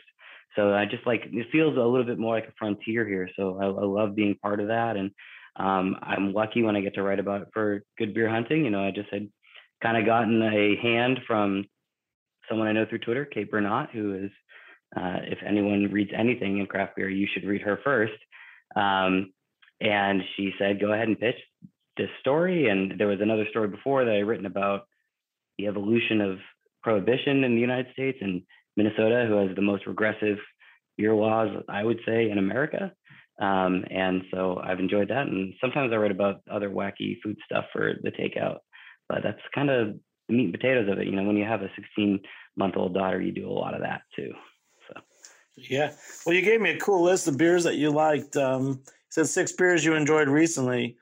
[0.56, 3.30] So I just like it feels a little bit more like a frontier here.
[3.34, 5.10] So I, I love being part of that, and
[5.56, 8.66] um, I'm lucky when I get to write about it for Good Beer Hunting.
[8.66, 9.26] You know, I just had
[9.82, 11.64] kind of gotten a hand from
[12.48, 14.30] someone I know through Twitter, Kate Bernot, who is,
[14.96, 18.12] uh, if anyone reads anything in craft beer, you should read her first.
[18.76, 19.32] Um,
[19.80, 21.36] and she said, go ahead and pitch
[21.96, 22.68] this story.
[22.68, 24.82] And there was another story before that I written about
[25.58, 26.38] the evolution of
[26.82, 28.42] prohibition in the United States and
[28.76, 30.38] Minnesota, who has the most regressive
[30.96, 32.92] beer laws, I would say, in America.
[33.40, 35.26] Um, and so I've enjoyed that.
[35.26, 38.58] And sometimes I write about other wacky food stuff for the takeout,
[39.08, 39.96] but that's kind of
[40.28, 41.06] the meat and potatoes of it.
[41.06, 42.20] You know, when you have a 16
[42.56, 44.32] month old daughter, you do a lot of that too.
[44.88, 45.00] So,
[45.56, 45.92] yeah.
[46.24, 48.36] Well, you gave me a cool list of beers that you liked.
[48.36, 50.86] Um, said six beers you enjoyed recently.
[50.86, 50.94] You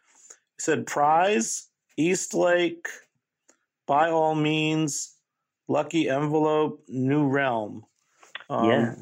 [0.58, 2.86] said Pryes, East Lake,
[3.86, 5.16] By All Means,
[5.68, 7.84] Lucky Envelope, New Realm.
[8.50, 8.94] Um, yeah.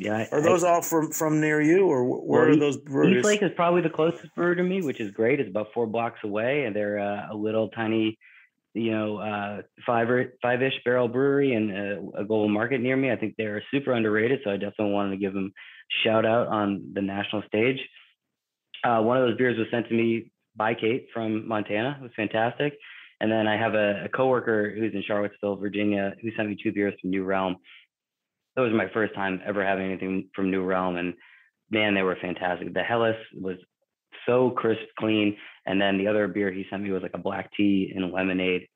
[0.00, 3.18] Yeah, are those I, all from from near you, or where well, are those breweries?
[3.18, 5.40] East Lake is probably the closest brewer to me, which is great.
[5.40, 8.16] It's about four blocks away, and they're uh, a little tiny
[8.74, 13.10] you know, uh, five or five-ish barrel brewery and a, a, global market near me.
[13.10, 15.52] I think they're super underrated, so I definitely wanted to give them
[16.04, 17.78] shout out on the national stage.
[18.84, 21.96] Uh, one of those beers was sent to me by Kate from Montana.
[22.00, 22.74] It was fantastic.
[23.20, 26.72] And then I have a, a coworker who's in Charlottesville, Virginia, who sent me two
[26.72, 27.56] beers from New Realm.
[28.56, 31.14] That was my first time ever having anything from New Realm, and
[31.70, 32.72] man, they were fantastic.
[32.72, 33.56] The Helles was
[34.26, 35.36] so crisp, clean.
[35.70, 38.66] And then the other beer he sent me was like a black tea and lemonade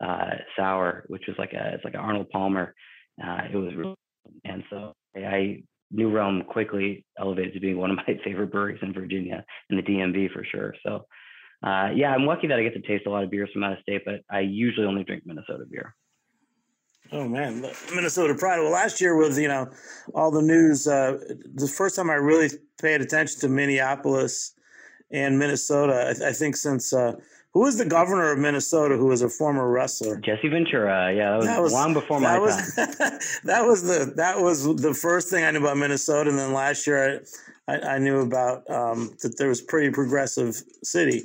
[0.00, 2.76] uh, sour, which was like a it's like an Arnold Palmer.
[3.20, 3.96] Uh, it was, really,
[4.44, 8.92] and so I New Realm quickly elevated to being one of my favorite breweries in
[8.92, 10.74] Virginia and the DMV for sure.
[10.86, 11.06] So
[11.66, 13.72] uh, yeah, I'm lucky that I get to taste a lot of beers from out
[13.72, 15.96] of state, but I usually only drink Minnesota beer.
[17.10, 18.60] Oh man, Minnesota Pride.
[18.60, 19.68] Well, last year was you know
[20.14, 20.86] all the news.
[20.86, 21.18] Uh,
[21.54, 24.53] the first time I really paid attention to Minneapolis
[25.14, 26.08] and Minnesota.
[26.10, 27.14] I, th- I think since uh,
[27.52, 30.20] who was the governor of Minnesota who was a former wrestler?
[30.20, 31.14] Jesse Ventura.
[31.14, 32.88] Yeah, that was, that was long before my was, time.
[33.44, 36.86] that was the that was the first thing I knew about Minnesota, and then last
[36.86, 37.22] year
[37.68, 41.24] I I, I knew about um, that there was pretty progressive city.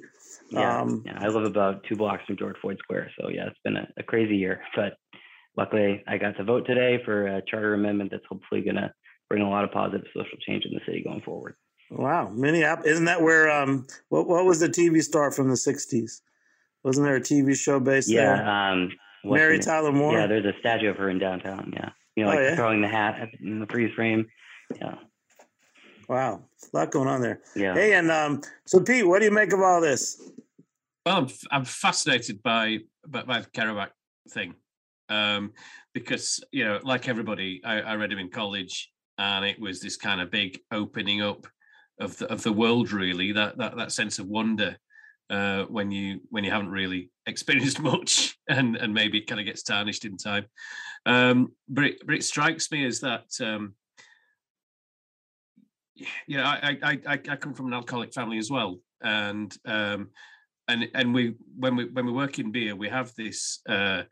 [0.51, 3.59] Yeah, um, yeah, I live about two blocks from George Floyd Square, so yeah, it's
[3.63, 4.61] been a, a crazy year.
[4.75, 4.93] But
[5.57, 8.91] luckily, I got to vote today for a charter amendment that's hopefully going to
[9.29, 11.55] bring a lot of positive social change in the city going forward.
[11.91, 12.91] Wow, Minneapolis.
[12.91, 16.21] Isn't that where um what what was the TV star from the '60s?
[16.83, 18.47] Wasn't there a TV show based yeah, there?
[18.47, 18.91] Um,
[19.23, 20.13] Mary Tyler Moore.
[20.13, 21.73] Yeah, there's a statue of her in downtown.
[21.75, 22.55] Yeah, you know, oh, like oh, yeah?
[22.55, 24.27] throwing the hat in the freeze frame.
[24.75, 24.95] Yeah.
[26.07, 27.41] Wow, a lot going on there.
[27.55, 27.73] Yeah.
[27.73, 30.31] Hey, and um, so Pete, what do you make of all this?
[31.05, 33.89] Well, I'm, I'm fascinated by by, by the Kerouac
[34.29, 34.55] thing,
[35.09, 35.53] um,
[35.93, 39.97] because you know, like everybody, I, I read him in college, and it was this
[39.97, 41.47] kind of big opening up
[41.99, 44.77] of the, of the world really that that that sense of wonder
[45.29, 49.45] uh, when you when you haven't really experienced much, and and maybe it kind of
[49.45, 50.45] gets tarnished in time.
[51.05, 53.25] Um, but it, but it strikes me as that.
[53.41, 53.75] Um,
[56.27, 60.09] yeah, I, I I I come from an alcoholic family as well, and um,
[60.67, 64.03] and and we when we when we work in beer, we have this uh,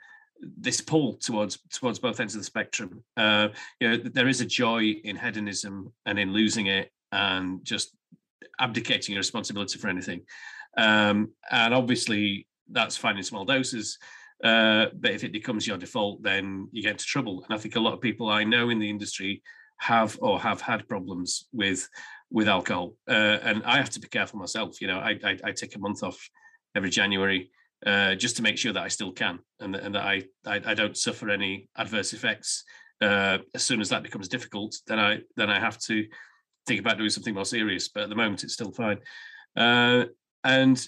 [0.41, 3.04] this pull towards towards both ends of the spectrum.
[3.15, 7.96] Uh, you know, there is a joy in hedonism and in losing it and just
[8.60, 10.22] abdicating your responsibility for anything.
[10.78, 13.98] Um, and obviously, that's fine in small doses.
[14.43, 17.43] Uh, but if it becomes your default, then you get into trouble.
[17.43, 19.41] And I think a lot of people I know in the industry
[19.78, 21.88] have or have had problems with
[22.30, 22.93] with alcohol.
[23.08, 24.82] Uh, and I have to be careful myself.
[24.82, 26.30] You know, I, I, I take a month off
[26.76, 27.52] every January
[27.86, 30.74] uh, just to make sure that I still can and, and that I, I, I
[30.74, 32.63] don't suffer any adverse effects.
[33.00, 36.06] Uh, as soon as that becomes difficult, then I then I have to
[36.67, 37.88] think about doing something more serious.
[37.88, 38.99] But at the moment, it's still fine.
[39.56, 40.06] Uh,
[40.43, 40.88] and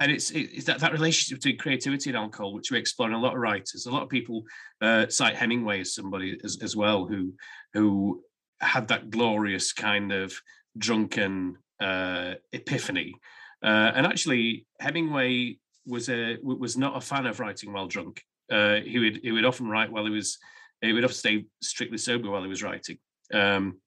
[0.00, 3.20] and it's, it's that, that relationship between creativity and alcohol, which we explore in a
[3.20, 3.86] lot of writers.
[3.86, 4.42] A lot of people
[4.80, 7.34] uh, cite Hemingway as somebody as, as well who
[7.72, 8.22] who
[8.60, 10.32] had that glorious kind of
[10.76, 13.14] drunken uh, epiphany.
[13.62, 18.22] Uh, and actually, Hemingway was a was not a fan of writing while drunk.
[18.50, 20.38] Uh, he would he would often write while he was
[20.80, 22.98] he would often stay strictly sober while he was writing.
[23.32, 23.78] Um,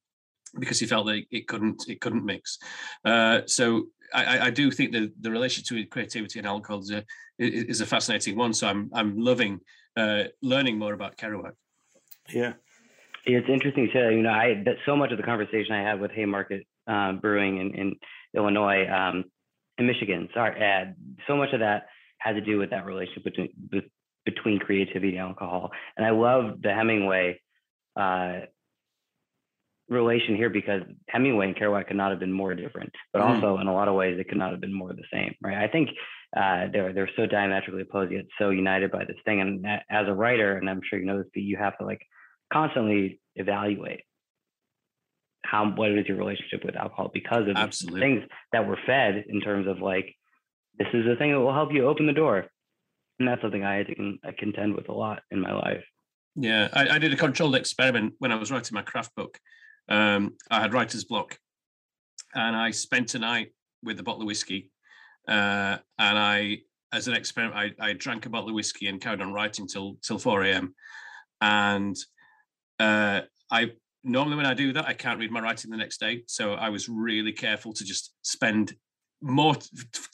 [0.58, 2.58] because he felt that it couldn't it couldn't mix.
[3.04, 7.04] Uh, so I, I, do think that the relationship to creativity and alcohol is a
[7.38, 8.52] is a fascinating one.
[8.54, 9.60] So I'm I'm loving
[9.96, 11.52] uh, learning more about Kerouac.
[12.32, 12.54] Yeah,
[13.24, 14.10] it's interesting too.
[14.10, 17.58] You know, I that so much of the conversation I had with Haymarket uh, Brewing
[17.58, 17.96] in, in
[18.34, 19.24] Illinois, um,
[19.78, 20.92] in Michigan, sorry, uh,
[21.26, 21.86] so much of that
[22.18, 23.50] had to do with that relationship between
[24.24, 25.70] between creativity and alcohol.
[25.96, 27.40] And I love the Hemingway
[27.94, 28.40] uh,
[29.88, 33.24] relation here because Hemingway and Kerouac could not have been more different, but mm.
[33.24, 35.58] also in a lot of ways it could not have been more the same, right?
[35.58, 35.90] I think
[36.36, 39.40] uh, they're they're so diametrically opposed yet so united by this thing.
[39.40, 42.00] And as a writer, and I'm sure you know this, but you have to like
[42.52, 44.00] constantly evaluate
[45.44, 48.00] how what is your relationship with alcohol because of Absolutely.
[48.00, 48.22] things
[48.52, 50.14] that were fed in terms of like
[50.78, 52.46] this is the thing that will help you open the door,
[53.18, 55.84] and that's something I had to I contend with a lot in my life.
[56.34, 59.38] Yeah, I, I, did a controlled experiment when I was writing my craft book,
[59.88, 61.38] um, I had writer's block,
[62.34, 64.70] and I spent a night with a bottle of whiskey,
[65.28, 66.58] uh, and I,
[66.92, 69.96] as an experiment, I, I, drank a bottle of whiskey and carried on writing till
[70.02, 70.74] till four a.m.
[71.40, 71.96] And
[72.78, 73.72] uh, I
[74.04, 76.68] normally when I do that, I can't read my writing the next day, so I
[76.68, 78.74] was really careful to just spend
[79.20, 79.56] more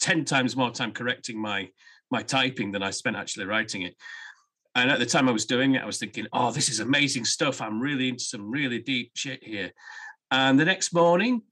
[0.00, 1.68] ten times more time correcting my
[2.10, 3.96] my typing than I spent actually writing it.
[4.74, 7.24] And at the time I was doing it, I was thinking, oh, this is amazing
[7.24, 7.60] stuff.
[7.60, 9.72] I'm really into some really deep shit here.
[10.30, 11.42] And the next morning,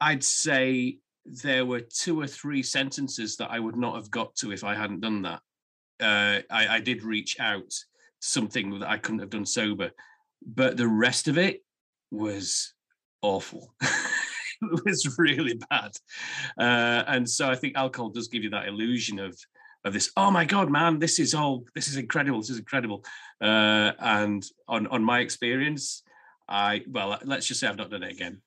[0.00, 4.52] I'd say there were two or three sentences that I would not have got to
[4.52, 5.40] if I hadn't done that.
[6.00, 7.84] Uh, I, I did reach out to
[8.20, 9.90] something that I couldn't have done sober,
[10.46, 11.64] but the rest of it
[12.10, 12.74] was
[13.22, 13.74] awful.
[13.80, 15.92] it was really bad.
[16.58, 19.36] Uh, and so I think alcohol does give you that illusion of
[19.84, 23.04] of this oh my god man this is all this is incredible this is incredible
[23.40, 26.02] uh, and on on my experience
[26.48, 28.40] i well let's just say i've not done it again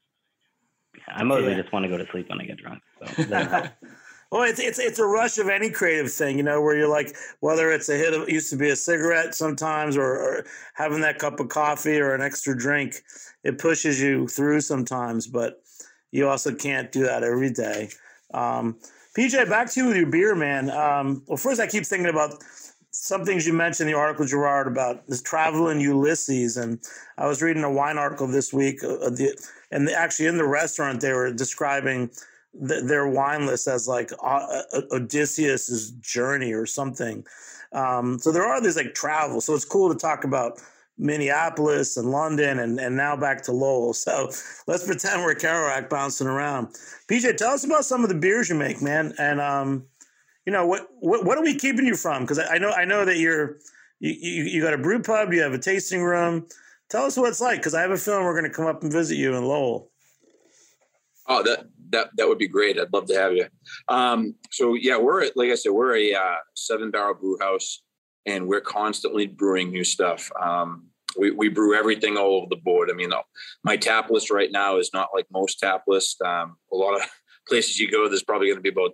[1.07, 1.61] i mostly yeah.
[1.61, 3.69] just want to go to sleep when i get drunk so
[4.29, 7.15] Well, it's it's it's a rush of any creative thing, you know, where you're like,
[7.39, 11.17] whether it's a hit of used to be a cigarette sometimes, or, or, having that
[11.17, 13.03] cup of coffee or an extra drink,
[13.45, 15.27] it pushes you through sometimes.
[15.27, 15.61] But
[16.11, 17.89] you also can't do that every day.
[18.33, 18.77] Um,
[19.17, 20.69] PJ, back to you with your beer, man.
[20.69, 22.35] Um, well, first, I keep thinking about
[22.91, 26.55] some things you mentioned in the article, Jerard, about this travel in Ulysses.
[26.55, 26.79] And
[27.17, 29.35] I was reading a wine article this week, uh, the,
[29.71, 32.11] and the, actually in the restaurant, they were describing
[32.53, 37.25] the, their wine list as like uh, uh, Odysseus's journey or something.
[37.71, 39.41] Um, so there are these like travel.
[39.41, 40.61] So it's cool to talk about
[40.97, 43.93] Minneapolis and London and, and now back to Lowell.
[43.93, 44.31] So
[44.67, 46.67] let's pretend we're Kerouac bouncing around.
[47.09, 49.13] PJ, tell us about some of the beers you make, man.
[49.19, 49.85] And um,
[50.45, 52.23] you know, what what, what are we keeping you from?
[52.23, 53.57] Because I, I, know I know that you're
[53.99, 56.47] you, you, you got a brew pub, you have a tasting room.
[56.89, 58.81] Tell us what it's like, because I have a feeling we're going to come up
[58.81, 59.91] and visit you in Lowell.
[61.27, 62.79] Oh, that that that would be great.
[62.79, 63.45] I'd love to have you.
[63.89, 67.83] Um, so yeah, we're like I said, we're a uh, seven barrel brew house
[68.27, 70.29] and we're constantly brewing new stuff.
[70.39, 72.91] Um, we, we brew everything all over the board.
[72.91, 73.11] I mean,
[73.63, 76.21] my tap list right now is not like most tap lists.
[76.21, 77.07] Um, a lot of
[77.47, 78.91] places you go, there's probably going to be about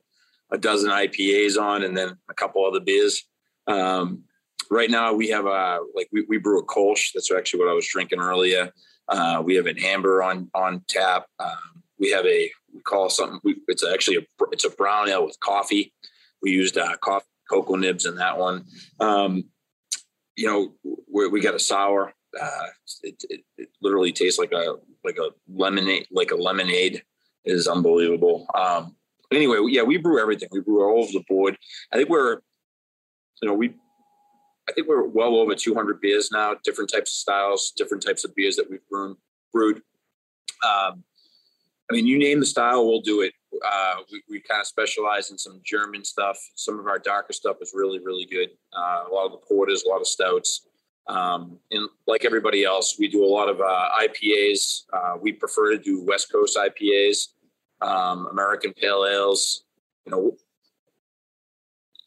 [0.52, 3.24] a dozen IPAs on, and then a couple other beers.
[3.66, 4.24] Um,
[4.70, 7.10] right now, we have a like we, we brew a Kolsch.
[7.14, 8.72] That's actually what I was drinking earlier.
[9.10, 11.26] Uh, we have an amber on on tap.
[11.40, 13.40] Um, we have a we call something.
[13.44, 15.92] We, it's actually a it's a brown ale with coffee.
[16.44, 18.66] We used uh, coffee cocoa nibs in that one.
[19.00, 19.46] Um,
[20.36, 20.74] you know,
[21.12, 22.14] we, we got a sour.
[22.40, 22.68] Uh,
[23.04, 27.04] it, it, it, literally tastes like a like a lemonade, like a lemonade.
[27.46, 28.48] It is unbelievable.
[28.56, 28.96] Um,
[29.32, 30.50] anyway, yeah, we brew everything.
[30.52, 31.58] We brew all over the board.
[31.92, 32.40] I think we're,
[33.42, 33.76] you know, we,
[34.68, 38.34] I think we're well over 200 beers now, different types of styles, different types of
[38.34, 38.80] beers that we've
[39.52, 39.78] brewed.
[40.66, 41.04] Um,
[41.92, 43.34] I mean, you name the style, we'll do it.
[43.64, 46.38] Uh, we, we kind of specialize in some German stuff.
[46.56, 48.50] Some of our darker stuff is really, really good.
[48.76, 50.68] Uh, a lot of the porters, a lot of stouts.
[51.08, 54.84] Um, and like everybody else, we do a lot of uh, IPAs.
[54.92, 57.28] Uh, we prefer to do West Coast IPAs,
[57.82, 59.64] um, American Pale Ales.
[60.06, 60.38] You know,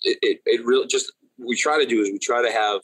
[0.03, 2.81] it, it, it, really just we try to do is we try to have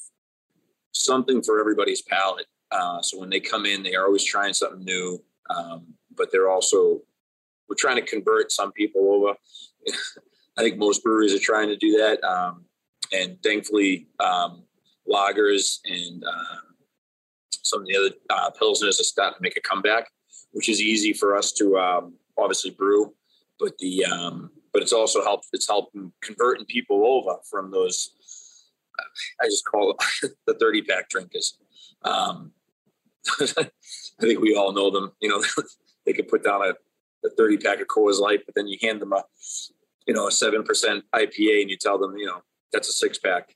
[0.93, 2.47] something for everybody's palate.
[2.71, 6.51] Uh, so when they come in, they are always trying something new, um, but they're
[6.51, 7.03] also
[7.73, 9.35] we're trying to convert some people over.
[10.59, 12.67] I think most breweries are trying to do that, um,
[13.15, 14.65] and thankfully um,
[15.11, 16.59] lagers and uh,
[17.63, 20.11] some of the other uh, pilsners are starting to make a comeback,
[20.51, 23.15] which is easy for us to um, obviously brew.
[23.59, 25.47] But the um, but it's also helped.
[25.55, 28.11] It's helping converting people over from those.
[29.41, 31.57] I just call it the thirty pack drinkers.
[32.03, 32.53] Um,
[33.41, 33.71] I
[34.21, 35.13] think we all know them.
[35.23, 35.43] You know,
[36.05, 36.75] they could put down a,
[37.25, 39.25] a thirty pack of Coors Light, but then you hand them a
[40.07, 43.19] you know a seven percent IPA, and you tell them you know that's a six
[43.19, 43.55] pack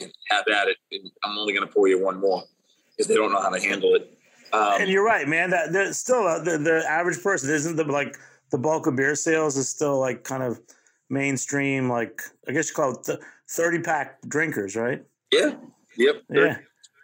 [0.00, 0.76] and have at it.
[0.92, 2.42] And I'm only going to pour you one more
[2.90, 4.16] because they don't know how to handle it.
[4.52, 5.50] Um, and you're right, man.
[5.50, 8.16] That there's still uh, the, the average person isn't the like
[8.50, 10.60] the bulk of beer sales is still like kind of
[11.08, 11.88] mainstream.
[11.88, 15.02] Like I guess you call it the thirty pack drinkers, right?
[15.30, 15.54] Yeah.
[15.96, 16.22] Yep.
[16.30, 16.56] Yeah.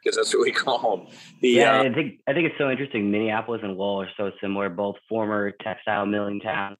[0.07, 1.07] Because that's what we call them.
[1.43, 3.11] The, yeah, uh, I think I think it's so interesting.
[3.11, 6.77] Minneapolis and Lowell are so similar, both former textile milling towns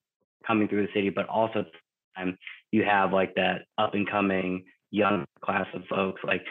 [0.47, 1.65] coming through the city, but also
[2.17, 2.39] um,
[2.71, 6.43] you have like that up and coming young class of folks like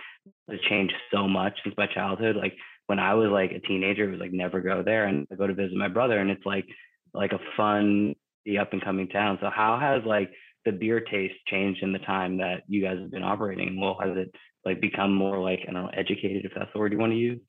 [0.50, 2.54] has changed so much since my childhood like
[2.88, 5.48] when i was like a teenager it was like never go there and i go
[5.48, 6.66] to visit my brother and it's like
[7.14, 8.14] like a fun
[8.46, 10.30] the up and coming town so how has like
[10.65, 14.17] the beer taste changed in the time that you guys have been operating well has
[14.17, 14.34] it
[14.65, 17.17] like become more like i don't know educated if that's the word you want to
[17.17, 17.39] use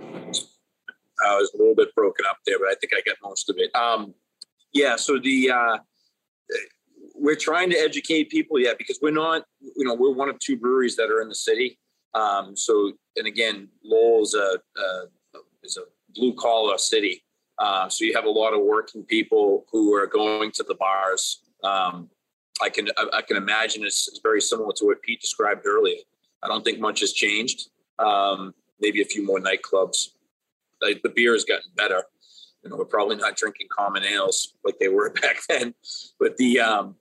[0.00, 3.56] i was a little bit broken up there but i think i got most of
[3.58, 4.14] it um
[4.72, 5.78] yeah so the uh
[7.14, 10.56] we're trying to educate people, yeah, because we're not, you know, we're one of two
[10.56, 11.78] breweries that are in the city.
[12.12, 15.06] Um, so, and again, Lowell is a, a
[15.62, 15.82] is a
[16.14, 17.24] blue collar city.
[17.58, 21.42] Uh, so you have a lot of working people who are going to the bars.
[21.62, 22.10] Um,
[22.62, 25.96] I can I, can imagine it's, it's, very similar to what Pete described earlier.
[26.42, 27.70] I don't think much has changed.
[27.98, 30.10] Um, maybe a few more nightclubs.
[30.80, 32.04] Like the beer has gotten better.
[32.62, 35.74] You know, we're probably not drinking common ales like they were back then,
[36.18, 36.96] but the um,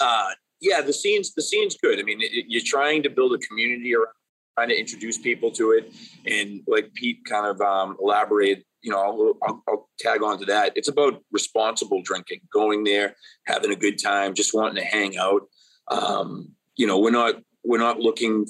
[0.00, 1.98] uh, yeah, the scene's the scene's good.
[1.98, 4.14] I mean, it, you're trying to build a community around,
[4.56, 5.92] trying to introduce people to it,
[6.26, 8.64] and like Pete kind of um, elaborated.
[8.82, 10.72] You know, I'll, I'll, I'll tag on to that.
[10.74, 13.14] It's about responsible drinking, going there,
[13.46, 15.42] having a good time, just wanting to hang out.
[15.88, 18.46] Um, you know, we're not we're not looking.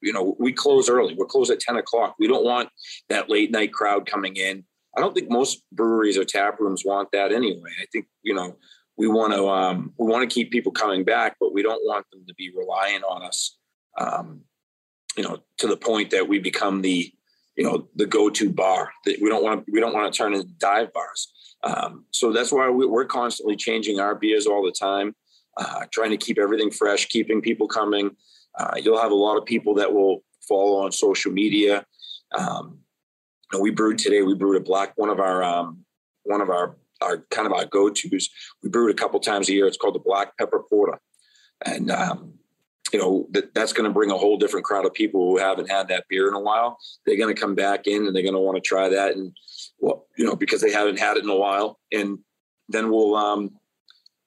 [0.00, 1.14] You know, we close early.
[1.14, 2.16] We're closed at ten o'clock.
[2.18, 2.68] We don't want
[3.08, 4.64] that late night crowd coming in.
[4.96, 7.70] I don't think most breweries or tap rooms want that anyway.
[7.80, 8.56] I think you know
[8.96, 12.06] we want to um, we want to keep people coming back, but we don't want
[12.12, 13.56] them to be relying on us.
[13.98, 14.42] Um,
[15.16, 17.12] you know, to the point that we become the
[17.56, 18.90] you know the go-to bar.
[19.04, 21.32] That we don't want to we don't want to turn into dive bars.
[21.64, 25.14] Um, so that's why we, are constantly changing our beers all the time,
[25.58, 28.16] uh, trying to keep everything fresh, keeping people coming.
[28.58, 31.86] Uh, you'll have a lot of people that will follow on social media.
[32.36, 32.78] Um,
[33.60, 34.22] we brewed today.
[34.22, 35.84] We brewed a black one of our um,
[36.24, 38.28] one of our our kind of our go-to's.
[38.62, 39.66] We brew it a couple times a year.
[39.66, 41.00] It's called the Black Pepper Porter,
[41.64, 42.34] and um,
[42.92, 45.70] you know that, that's going to bring a whole different crowd of people who haven't
[45.70, 46.78] had that beer in a while.
[47.04, 49.36] They're going to come back in and they're going to want to try that, and
[49.78, 51.78] well, you know, because they haven't had it in a while.
[51.92, 52.18] And
[52.68, 53.50] then we'll um,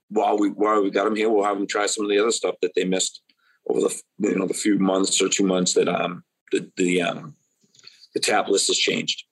[0.10, 2.32] while we while we got them here, we'll have them try some of the other
[2.32, 3.22] stuff that they missed
[3.68, 7.36] over the you know the few months or two months that um the the um
[8.14, 9.26] the tap list has changed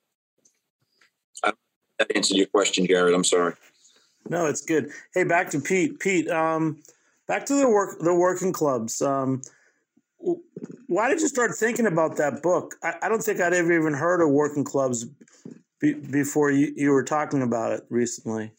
[1.98, 3.14] that answered your question, Jared.
[3.14, 3.54] I'm sorry.
[4.28, 4.90] No, it's good.
[5.12, 5.98] Hey, back to Pete.
[6.00, 6.82] Pete, um,
[7.26, 9.00] back to the work the working clubs.
[9.02, 9.42] Um,
[10.86, 12.76] why did you start thinking about that book?
[12.82, 15.06] I, I don't think I'd ever even heard of working clubs
[15.80, 18.52] be, before you, you were talking about it recently.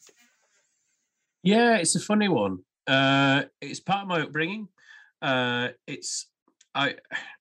[1.43, 2.59] Yeah, it's a funny one.
[2.88, 4.68] Uh, it's part of my upbringing.
[5.22, 6.28] Uh, it's
[6.74, 6.95] I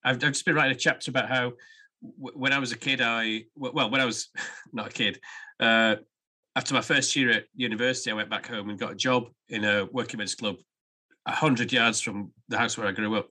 [0.05, 1.55] I've, I've just been writing a chapter about how
[2.17, 4.29] when I was a kid, I well, when I was
[4.73, 5.21] not a kid,
[5.61, 5.97] uh,
[6.57, 9.65] after my first year at university, I went back home and got a job in
[9.65, 10.57] a working men's club,
[11.27, 13.29] hundred yards from the house where I grew up.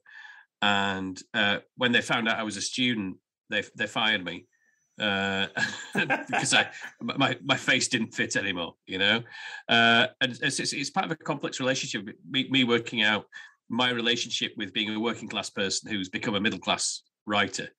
[0.62, 3.18] And uh, when they found out I was a student,
[3.50, 4.48] they they fired me
[5.00, 5.48] uh,
[5.96, 6.70] because I
[7.02, 9.24] my my face didn't fit anymore, you know.
[9.68, 12.16] Uh, and it's, it's, it's part of a complex relationship.
[12.30, 13.26] Me, me working out
[13.70, 17.70] my relationship with being a working class person who's become a middle class writer.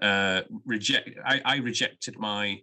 [0.00, 2.60] Uh, reject I, I rejected my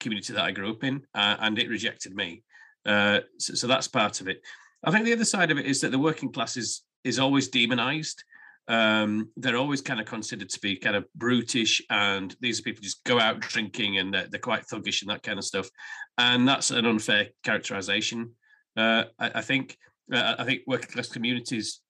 [0.00, 2.44] community that I grew up in, uh, and it rejected me.
[2.86, 4.40] Uh, so, so, that's part of it.
[4.84, 7.48] I think the other side of it is that the working class is is always
[7.48, 8.22] demonized.
[8.68, 12.82] Um, they're always kind of considered to be kind of brutish, and these are people
[12.82, 15.70] just go out drinking and they're, they're quite thuggish and that kind of stuff.
[16.18, 18.32] And that's an unfair characterization.
[18.76, 19.78] Uh, I, I, think
[20.12, 21.80] uh, I think working class communities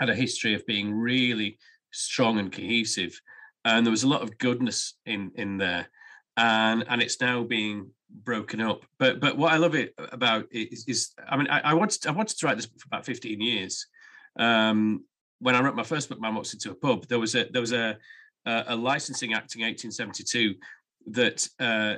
[0.00, 1.58] had a history of being really
[1.92, 3.18] strong and cohesive,
[3.64, 5.88] and there was a lot of goodness in in there
[6.36, 8.84] and and it's now being broken up.
[8.98, 12.06] But but what I love it about it is, is I mean I, I, wanted
[12.06, 13.86] I wanted to write this for about 15 years.
[14.38, 15.04] Um,
[15.40, 17.60] when I wrote my first book, Man Walks Into a Pub, there was a there
[17.60, 17.98] was a
[18.46, 20.54] a, a licensing act in 1872
[21.08, 21.96] that uh,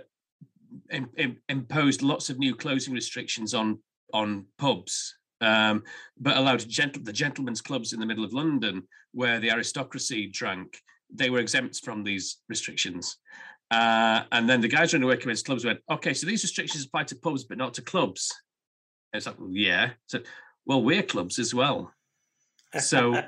[0.91, 3.79] in, in, imposed lots of new closing restrictions on
[4.13, 5.83] on pubs, um,
[6.19, 10.81] but allowed gentle, the gentlemen's clubs in the middle of London, where the aristocracy drank,
[11.13, 13.19] they were exempt from these restrictions.
[13.75, 16.85] Uh, and then the guys running the working men's clubs went, okay, so these restrictions
[16.85, 18.33] apply to pubs, but not to clubs.
[19.13, 19.91] And it's like, well, yeah.
[20.07, 20.21] So,
[20.65, 21.93] well, we're clubs as well.
[22.79, 23.21] So,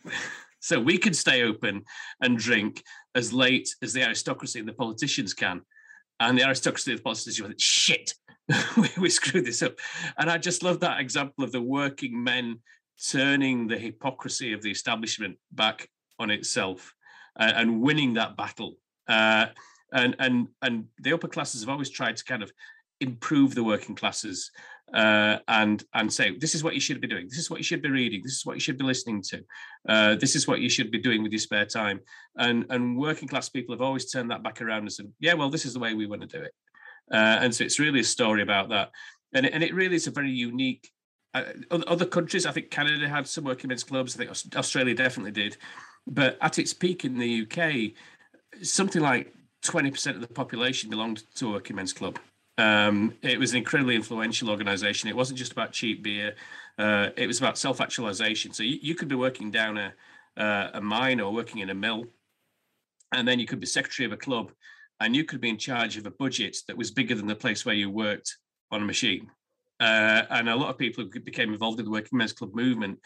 [0.60, 1.84] so we can stay open
[2.20, 2.82] and drink
[3.14, 5.60] as late as the aristocracy and the politicians can.
[6.18, 8.14] And the aristocracy and the politicians went, shit,
[8.76, 9.78] we, we screwed this up.
[10.18, 12.58] And I just love that example of the working men
[13.12, 15.88] turning the hypocrisy of the establishment back
[16.18, 16.94] on itself
[17.38, 18.74] uh, and winning that battle.
[19.06, 19.46] Uh,
[19.94, 22.52] and and and the upper classes have always tried to kind of
[23.00, 24.50] improve the working classes
[24.92, 27.26] uh, and and say this is what you should be doing.
[27.28, 28.22] This is what you should be reading.
[28.22, 29.44] This is what you should be listening to.
[29.88, 32.00] Uh, this is what you should be doing with your spare time.
[32.36, 35.50] And and working class people have always turned that back around and said yeah well
[35.50, 36.52] this is the way we want to do it.
[37.10, 38.90] Uh, and so it's really a story about that.
[39.34, 40.90] And it, and it really is a very unique
[41.34, 41.42] uh,
[41.88, 45.56] other countries i think canada had some working men's clubs i think australia definitely did
[46.06, 47.92] but at its peak in the uk
[48.62, 49.34] something like
[49.64, 52.18] 20% of the population belonged to a working men's club.
[52.56, 55.08] Um, it was an incredibly influential organization.
[55.08, 56.34] It wasn't just about cheap beer,
[56.78, 58.52] uh, it was about self actualization.
[58.52, 59.92] So you, you, could be working down a,
[60.36, 62.04] uh, a mine or working in a mill,
[63.12, 64.52] and then you could be secretary of a club,
[65.00, 67.64] and you could be in charge of a budget that was bigger than the place
[67.64, 68.36] where you worked
[68.70, 69.28] on a machine.
[69.80, 72.98] Uh, and a lot of people who became involved in the working men's club movement,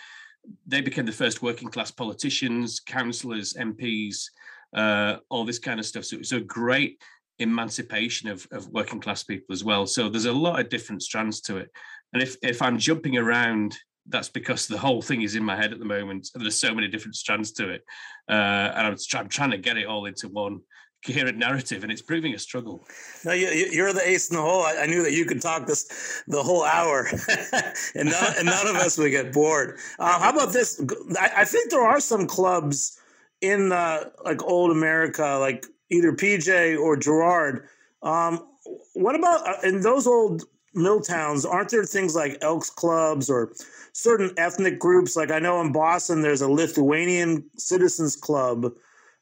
[0.67, 4.27] they became the first working class politicians, councillors, MPs,
[4.75, 6.05] uh, all this kind of stuff.
[6.05, 7.01] So it's a great
[7.39, 9.87] emancipation of, of working class people as well.
[9.87, 11.71] So there's a lot of different strands to it.
[12.13, 15.73] And if, if I'm jumping around, that's because the whole thing is in my head
[15.73, 16.29] at the moment.
[16.35, 17.85] There's so many different strands to it.
[18.29, 20.61] Uh, and I'm, I'm trying to get it all into one
[21.07, 22.85] coherent narrative, and it's proving a struggle.
[23.25, 24.63] No, you, are the ace in the hole.
[24.63, 27.09] I, I, knew that you could talk this the whole hour,
[27.95, 29.79] and, none, and none of us would get bored.
[29.99, 30.83] Uh, how about this?
[31.19, 32.99] I, I, think there are some clubs
[33.41, 37.69] in uh, like old America, like either PJ or Jerard.
[38.03, 38.47] Um,
[38.95, 41.45] what about uh, in those old mill towns?
[41.45, 43.53] Aren't there things like Elks clubs or
[43.93, 45.17] certain ethnic groups?
[45.17, 48.73] Like I know in Boston, there's a Lithuanian Citizens Club.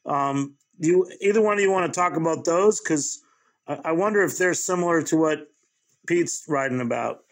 [0.05, 2.79] Um, do you either one of you want to talk about those?
[2.79, 3.21] Because
[3.67, 5.47] I, I wonder if they're similar to what
[6.07, 7.23] Pete's writing about.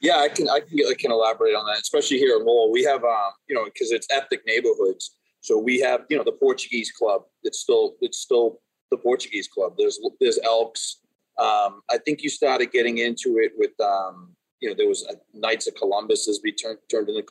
[0.00, 2.70] Yeah, I can I can, I can elaborate on that, especially here in Lowell.
[2.70, 5.16] We have um, you know because it's ethnic neighborhoods.
[5.44, 7.24] So we have, you know, the Portuguese club.
[7.42, 9.74] It's still it's still the Portuguese club.
[9.76, 11.00] There's there's Elks.
[11.38, 15.16] Um, I think you started getting into it with, um, you know, there was a
[15.36, 17.24] Knights of Columbus as we turned turned into.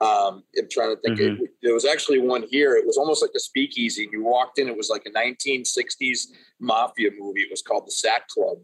[0.00, 1.18] Um, I'm trying to think.
[1.18, 1.42] Mm-hmm.
[1.42, 2.76] It, there was actually one here.
[2.76, 4.08] It was almost like a speakeasy.
[4.12, 4.68] You walked in.
[4.68, 6.28] It was like a 1960s
[6.60, 7.40] mafia movie.
[7.40, 8.58] It was called the Sack Club,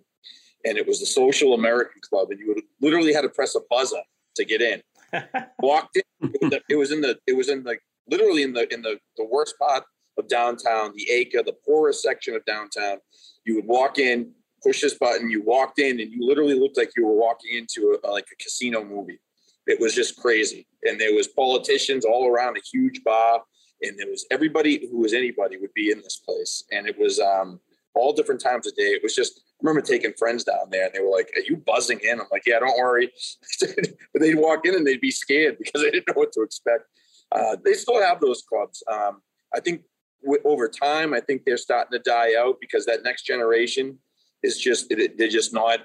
[0.64, 2.30] and it was the Social American Club.
[2.30, 4.02] And you would literally had to press a buzzer
[4.36, 4.82] to get in.
[5.58, 6.52] walked in.
[6.68, 7.18] It was in the.
[7.26, 7.78] It was in the
[8.08, 9.84] literally in the in the, the worst part
[10.18, 12.98] of downtown, the acre, the poorest section of downtown.
[13.44, 14.32] You would walk in,
[14.62, 17.98] push this button, you walked in, and you literally looked like you were walking into
[18.04, 19.18] a, like a casino movie.
[19.66, 23.42] It was just crazy, and there was politicians all around a huge bar,
[23.80, 27.20] and there was everybody who was anybody would be in this place, and it was
[27.20, 27.60] um,
[27.94, 28.84] all different times of day.
[28.84, 29.40] It was just.
[29.40, 32.26] I remember taking friends down there, and they were like, "Are you buzzing in?" I'm
[32.32, 33.12] like, "Yeah, don't worry."
[33.60, 36.86] but they'd walk in and they'd be scared because they didn't know what to expect
[37.34, 38.82] uh, they still have those clubs.
[38.90, 39.22] Um,
[39.54, 39.82] I think
[40.22, 43.98] w- over time, I think they're starting to die out because that next generation
[44.42, 45.80] is just they're just not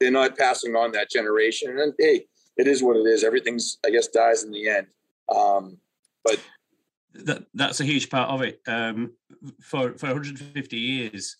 [0.00, 1.78] they're not passing on that generation.
[1.78, 2.26] And hey,
[2.56, 3.24] it is what it is.
[3.24, 4.86] Everything's I guess dies in the end.
[5.34, 5.78] Um,
[6.24, 6.40] but
[7.14, 8.60] that that's a huge part of it.
[8.66, 9.12] Um,
[9.60, 11.36] for for 150 years,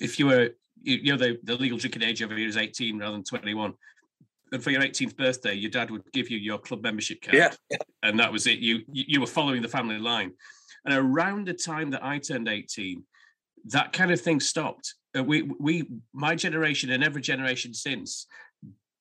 [0.00, 0.50] if you were
[0.82, 3.74] you know the, the legal drinking age over here is 18 rather than 21
[4.52, 7.76] and for your 18th birthday your dad would give you your club membership card yeah.
[8.02, 10.32] and that was it you you were following the family line
[10.84, 13.02] and around the time that i turned 18
[13.66, 18.26] that kind of thing stopped uh, we we my generation and every generation since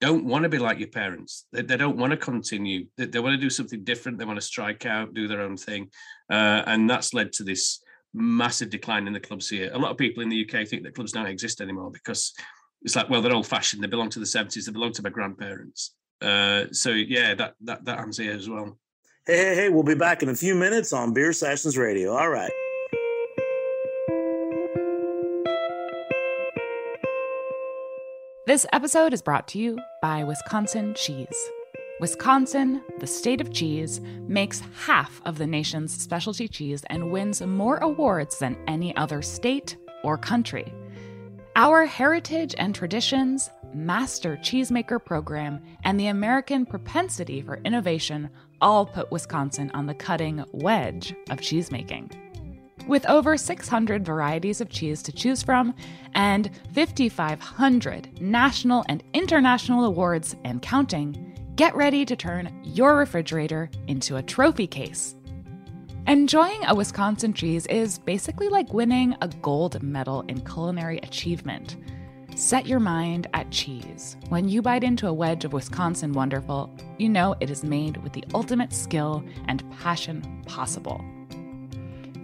[0.02, 1.46] don't want to be like your parents.
[1.54, 2.88] They, they don't want to continue.
[2.98, 4.18] They, they, want to do something different.
[4.18, 5.90] They want to strike out, do their own thing,
[6.30, 7.82] uh, and that's led to this
[8.14, 9.70] massive decline in the clubs here.
[9.74, 12.34] A lot of people in the UK think that clubs don't exist anymore because
[12.82, 13.84] it's like, well, they're old fashioned.
[13.84, 14.66] They belong to the 70s.
[14.66, 15.94] They belong to my grandparents.
[16.22, 18.78] Uh, so yeah, that that that happens here as well.
[19.26, 19.70] Hey, hey, hey!
[19.70, 22.16] We'll be back in a few minutes on Beer Sessions Radio.
[22.16, 22.52] All right.
[28.46, 31.50] This episode is brought to you by Wisconsin Cheese.
[32.00, 37.78] Wisconsin, the state of cheese, makes half of the nation's specialty cheese and wins more
[37.78, 40.74] awards than any other state or country.
[41.62, 48.32] Our heritage and traditions, master cheesemaker program, and the American propensity for innovation
[48.62, 52.12] all put Wisconsin on the cutting wedge of cheesemaking.
[52.88, 55.76] With over 600 varieties of cheese to choose from
[56.16, 64.16] and 5,500 national and international awards and counting, get ready to turn your refrigerator into
[64.16, 65.16] a trophy case.
[66.08, 71.76] Enjoying a Wisconsin cheese is basically like winning a gold medal in culinary achievement.
[72.36, 74.18] Set your mind at cheese.
[74.30, 78.14] When you bite into a wedge of Wisconsin Wonderful, you know it is made with
[78.14, 81.06] the ultimate skill and passion possible.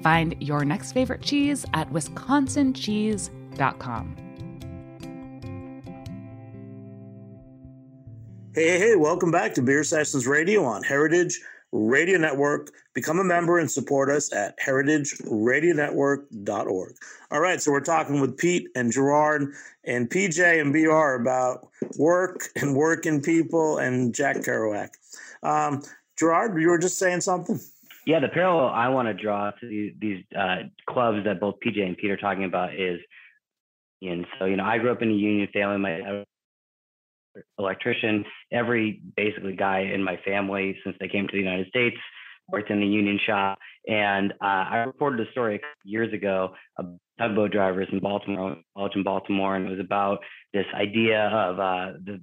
[0.01, 4.15] Find your next favorite cheese at wisconsincheese.com.
[8.55, 11.39] Hey, hey, hey, welcome back to Beer Sessions Radio on Heritage
[11.71, 12.71] Radio Network.
[12.93, 16.95] Become a member and support us at heritageradionetwork.org.
[17.31, 19.53] All right, so we're talking with Pete and Jerard
[19.83, 24.89] and PJ and BR about work and working people and Jack Kerouac.
[25.43, 25.83] Um,
[26.17, 27.59] Jerard, you were just saying something?
[28.05, 31.97] Yeah, the parallel I want to draw to these, uh, clubs that both PJ and
[31.97, 33.01] Pete are talking about is,
[34.01, 35.77] and so you know, I grew up in a union family.
[35.77, 36.23] My
[37.59, 38.25] electrician.
[38.51, 41.97] Every basically guy in my family since they came to the United States
[42.49, 43.57] worked in the union shop.
[43.87, 48.57] And uh, I reported a story years ago of tugboat drivers in Baltimore,
[48.95, 50.19] in Baltimore, and it was about
[50.53, 52.21] this idea of uh, the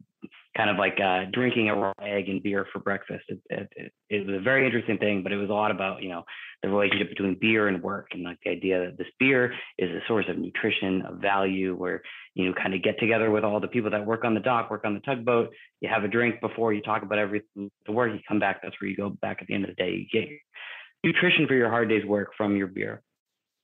[0.57, 3.25] kind of like uh, drinking a raw egg and beer for breakfast.
[3.29, 6.09] It, it, it, was a very interesting thing, but it was a lot about you
[6.09, 6.25] know
[6.63, 10.01] the relationship between beer and work, and like the idea that this beer is a
[10.07, 12.03] source of nutrition, of value, where
[12.35, 14.71] you know kind of get together with all the people that work on the dock,
[14.71, 15.51] work on the tugboat.
[15.81, 18.13] You have a drink before you talk about everything the work.
[18.13, 18.61] You come back.
[18.63, 19.91] That's where you go back at the end of the day.
[19.91, 20.29] You get
[21.03, 23.03] nutrition for your hard day's work from your beer.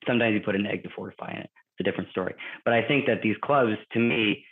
[0.07, 1.51] Sometimes you put an egg to fortify it.
[1.79, 2.35] It's a different story.
[2.65, 4.45] But I think that these clubs, to me,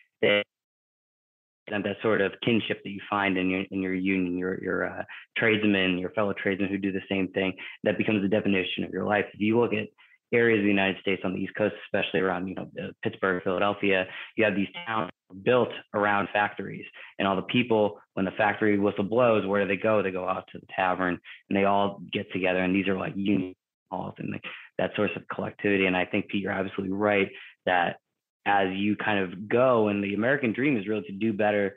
[1.70, 5.02] that sort of kinship that you find in your in your union, your your uh,
[5.36, 7.52] tradesmen, your fellow tradesmen who do the same thing,
[7.84, 9.24] that becomes the definition of your life.
[9.32, 9.88] If you look at
[10.32, 12.68] areas of the United States on the East Coast, especially around you know
[13.02, 14.06] Pittsburgh, Philadelphia,
[14.36, 15.10] you have these towns
[15.42, 16.86] built around factories,
[17.18, 20.02] and all the people when the factory whistle blows, where do they go?
[20.02, 23.12] They go out to the tavern, and they all get together, and these are like
[23.16, 23.54] union
[23.90, 24.44] halls and like
[24.78, 25.86] that source of collectivity.
[25.86, 27.28] And I think Pete, you're absolutely right
[27.66, 27.96] that
[28.48, 31.76] as you kind of go and the american dream is really to do better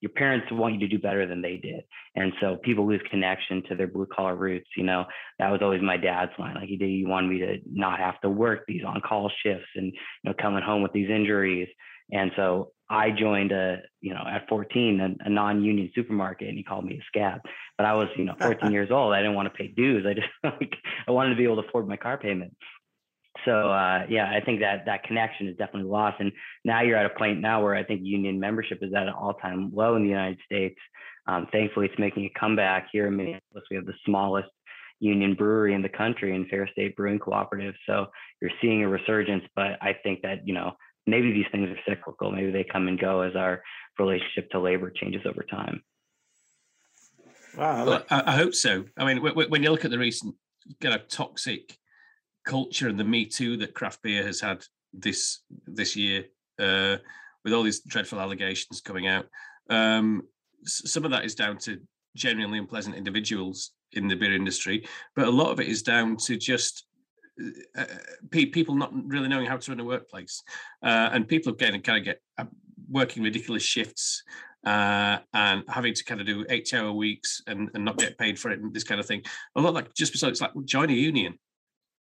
[0.00, 1.82] your parents want you to do better than they did
[2.16, 5.04] and so people lose connection to their blue collar roots you know
[5.38, 8.20] that was always my dad's line like he did he wanted me to not have
[8.20, 9.92] to work these on call shifts and you
[10.24, 11.68] know coming home with these injuries
[12.10, 16.64] and so I joined a, you know, at 14, a, a, non-union supermarket, and he
[16.64, 17.42] called me a scab.
[17.76, 19.12] But I was, you know, 14 years old.
[19.12, 20.06] I didn't want to pay dues.
[20.08, 20.74] I just like
[21.06, 22.56] I wanted to be able to afford my car payment
[23.44, 26.16] so uh, yeah, I think that that connection is definitely lost.
[26.20, 26.32] And
[26.64, 29.70] now you're at a point now where I think union membership is at an all-time
[29.74, 30.78] low in the United States.
[31.26, 33.64] Um, thankfully, it's making a comeback here in Minneapolis.
[33.70, 34.48] We have the smallest
[35.00, 37.74] union brewery in the country in Fair State Brewing Cooperative.
[37.86, 38.06] So
[38.40, 40.72] you're seeing a resurgence, but I think that you know
[41.06, 42.32] maybe these things are cyclical.
[42.32, 43.62] Maybe they come and go as our
[43.98, 45.82] relationship to labor changes over time.
[47.56, 48.84] Wow, well, I, I hope so.
[48.96, 50.34] I mean, when you look at the recent
[50.80, 51.76] kind of toxic
[52.48, 56.24] culture and the Me Too that craft beer has had this this year,
[56.58, 56.96] uh,
[57.44, 59.26] with all these dreadful allegations coming out.
[59.70, 60.22] Um,
[60.64, 61.78] some of that is down to
[62.16, 66.36] genuinely unpleasant individuals in the beer industry, but a lot of it is down to
[66.36, 66.86] just
[67.76, 67.84] uh,
[68.30, 70.42] pe- people not really knowing how to run a workplace,
[70.82, 72.44] uh, and people getting kind of get uh,
[72.90, 74.22] working ridiculous shifts
[74.64, 78.38] uh, and having to kind of do eight hour weeks and, and not get paid
[78.38, 79.22] for it and this kind of thing.
[79.56, 81.38] A lot like just besides like join a union.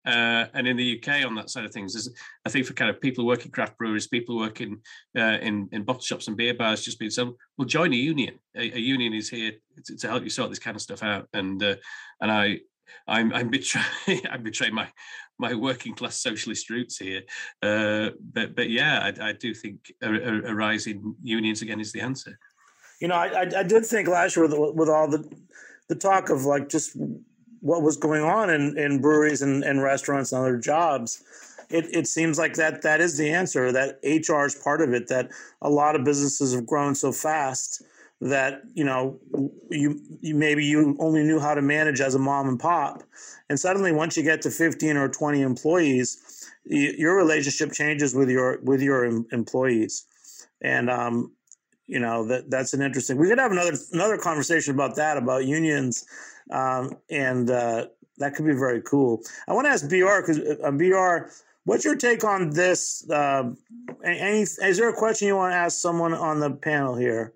[0.05, 2.13] Uh, and in the UK, on that side of things, is
[2.45, 4.81] I think for kind of people working craft breweries, people working
[5.17, 8.39] uh, in in bottle shops and beer bars, just being some, well, join a union.
[8.55, 9.53] A, a union is here
[9.85, 11.27] to, to, help you sort this kind of stuff out.
[11.33, 11.75] And uh,
[12.21, 12.59] and I
[13.07, 14.89] I'm I'm betraying I'm my
[15.37, 17.21] my working class socialist roots here.
[17.61, 21.79] Uh, but but yeah, I, I do think a, a, a, rise in unions again
[21.79, 22.37] is the answer.
[23.01, 25.29] You know, I, I did think last year with with all the
[25.87, 26.95] the talk of like just
[27.61, 31.23] what was going on in, in breweries and, and restaurants and other jobs.
[31.69, 33.71] It, it seems like that that is the answer.
[33.71, 35.07] That HR is part of it.
[35.07, 35.29] That
[35.61, 37.83] a lot of businesses have grown so fast
[38.21, 39.17] that you know
[39.69, 43.03] you, you maybe you only knew how to manage as a mom and pop
[43.49, 48.29] and suddenly once you get to 15 or 20 employees you, your relationship changes with
[48.29, 50.05] your with your employees
[50.61, 51.31] and um
[51.87, 55.45] you know that that's an interesting we could have another another conversation about that about
[55.45, 56.05] unions
[56.49, 57.85] um and uh
[58.17, 61.29] that could be very cool i want to ask br because uh, br
[61.65, 63.43] what's your take on this uh,
[64.03, 67.33] any is there a question you want to ask someone on the panel here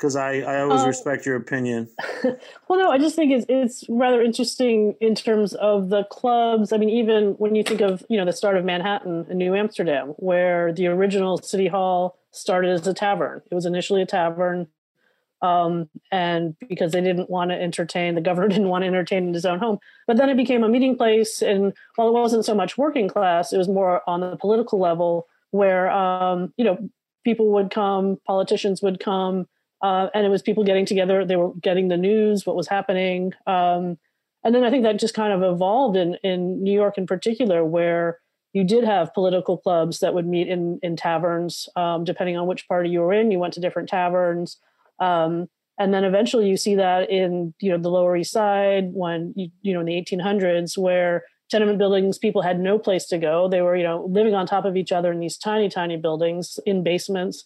[0.00, 1.90] because I, I always um, respect your opinion.
[2.24, 6.72] well, no, I just think it's it's rather interesting in terms of the clubs.
[6.72, 9.54] I mean, even when you think of you know the start of Manhattan and New
[9.54, 13.42] Amsterdam, where the original city hall started as a tavern.
[13.50, 14.68] It was initially a tavern,
[15.42, 19.34] um, and because they didn't want to entertain, the governor didn't want to entertain in
[19.34, 19.78] his own home.
[20.06, 23.52] But then it became a meeting place, and while it wasn't so much working class,
[23.52, 26.78] it was more on the political level, where um, you know
[27.24, 29.46] people would come, politicians would come
[29.82, 31.24] uh, and it was people getting together.
[31.24, 33.32] They were getting the news, what was happening.
[33.46, 33.98] Um,
[34.44, 37.64] and then I think that just kind of evolved in, in New York in particular,
[37.64, 38.18] where
[38.52, 41.68] you did have political clubs that would meet in, in taverns.
[41.76, 44.58] Um, depending on which party you were in, you went to different taverns.
[45.00, 45.48] Um,
[45.78, 49.48] and then eventually you see that in you know the Lower East Side when you,
[49.62, 53.48] you know in the 1800s where tenement buildings people had no place to go.
[53.48, 56.58] They were you know living on top of each other in these tiny tiny buildings
[56.66, 57.44] in basements.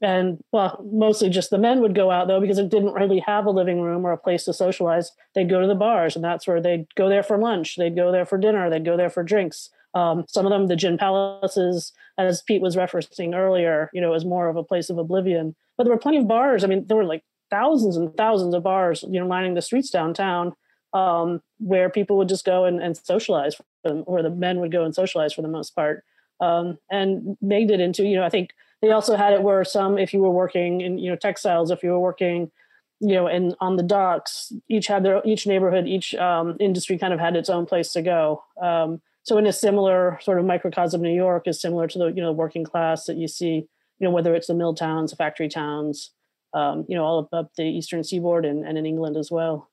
[0.00, 3.46] And well mostly just the men would go out though because it didn't really have
[3.46, 5.10] a living room or a place to socialize.
[5.34, 7.76] They'd go to the bars and that's where they'd go there for lunch.
[7.76, 8.70] They'd go there for dinner.
[8.70, 12.76] They'd go there for drinks um, some of them the gin palaces as pete was
[12.76, 15.54] referencing earlier you know was more of a place of oblivion.
[15.76, 16.64] But there were plenty of bars.
[16.64, 19.90] I mean there were like thousands and thousands of bars you know lining the streets
[19.90, 20.54] downtown
[20.92, 24.84] um, where people would just go and, and socialize them, or the men would go
[24.84, 26.04] and socialize for the most part.
[26.40, 29.96] Um, and made it into you know i think they also had it where some,
[29.96, 32.50] if you were working in, you know, textiles, if you were working,
[33.00, 37.14] you know, and on the docks, each had their, each neighborhood, each um, industry kind
[37.14, 38.42] of had its own place to go.
[38.60, 42.22] Um, so in a similar sort of microcosm, New York is similar to the, you
[42.22, 43.66] know, working class that you see,
[43.98, 46.10] you know, whether it's the mill towns, the factory towns,
[46.54, 49.70] um, you know, all up the Eastern seaboard and, and in England as well.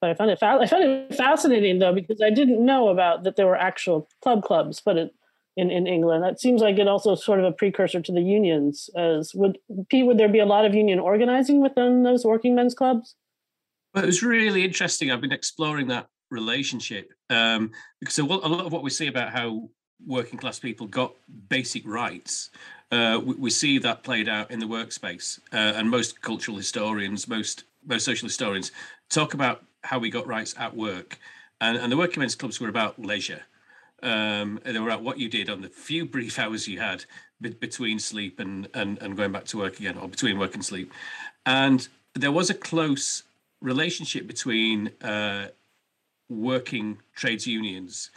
[0.00, 3.22] But I found it, fa- I found it fascinating though, because I didn't know about
[3.24, 5.14] that there were actual club clubs, but it,
[5.56, 6.24] in, in England.
[6.24, 8.90] That seems like it also sort of a precursor to the unions.
[8.96, 9.58] As would
[9.88, 13.14] Pete, would there be a lot of union organizing within those working men's clubs?
[13.94, 15.10] Well, it was really interesting.
[15.10, 17.70] I've been exploring that relationship um,
[18.00, 19.70] because a lot of what we see about how
[20.06, 21.14] working class people got
[21.48, 22.50] basic rights,
[22.92, 25.38] uh, we, we, see that played out in the workspace.
[25.52, 28.72] Uh, and most cultural historians, most most social historians,
[29.08, 31.18] talk about how we got rights at work.
[31.60, 33.42] And, and the working men's clubs were about leisure
[34.04, 37.04] um, they were about what you did on the few brief hours you had
[37.40, 40.64] be- between sleep and, and and going back to work again, or between work and
[40.64, 40.92] sleep.
[41.46, 43.24] And there was a close
[43.60, 45.48] relationship between uh,
[46.34, 48.10] working trades unions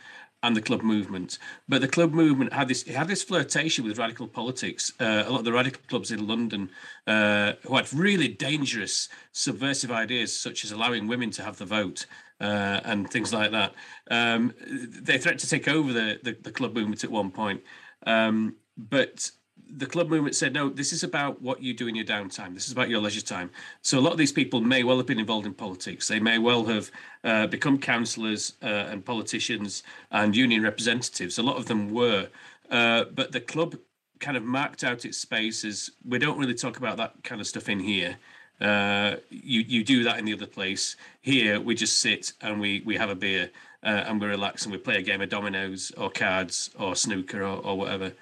[0.43, 1.39] and the club movement.
[1.67, 4.93] But the club movement had this had this flirtation with radical politics.
[4.99, 6.69] Uh, a lot of the radical clubs in London
[7.07, 12.05] uh, who had really dangerous subversive ideas, such as allowing women to have the vote
[12.39, 13.73] uh, and things like that.
[14.11, 17.61] Um, they threatened to take over the, the, the club movement at one point.
[18.05, 19.31] Um, but
[19.77, 22.53] the club movement said, no, this is about what you do in your downtime.
[22.53, 23.49] This is about your leisure time.
[23.81, 26.07] So a lot of these people may well have been involved in politics.
[26.07, 26.91] They may well have
[27.23, 31.37] uh, become councillors uh, and politicians and union representatives.
[31.37, 32.27] A lot of them were.
[32.71, 33.75] Uh, but the club
[34.19, 37.47] kind of marked out its space as we don't really talk about that kind of
[37.47, 38.17] stuff in here.
[38.59, 40.95] Uh, you you do that in the other place.
[41.21, 43.51] Here we just sit and we we have a beer
[43.83, 47.43] uh, and we relax and we play a game of dominoes or cards or snooker
[47.43, 48.13] or, or whatever.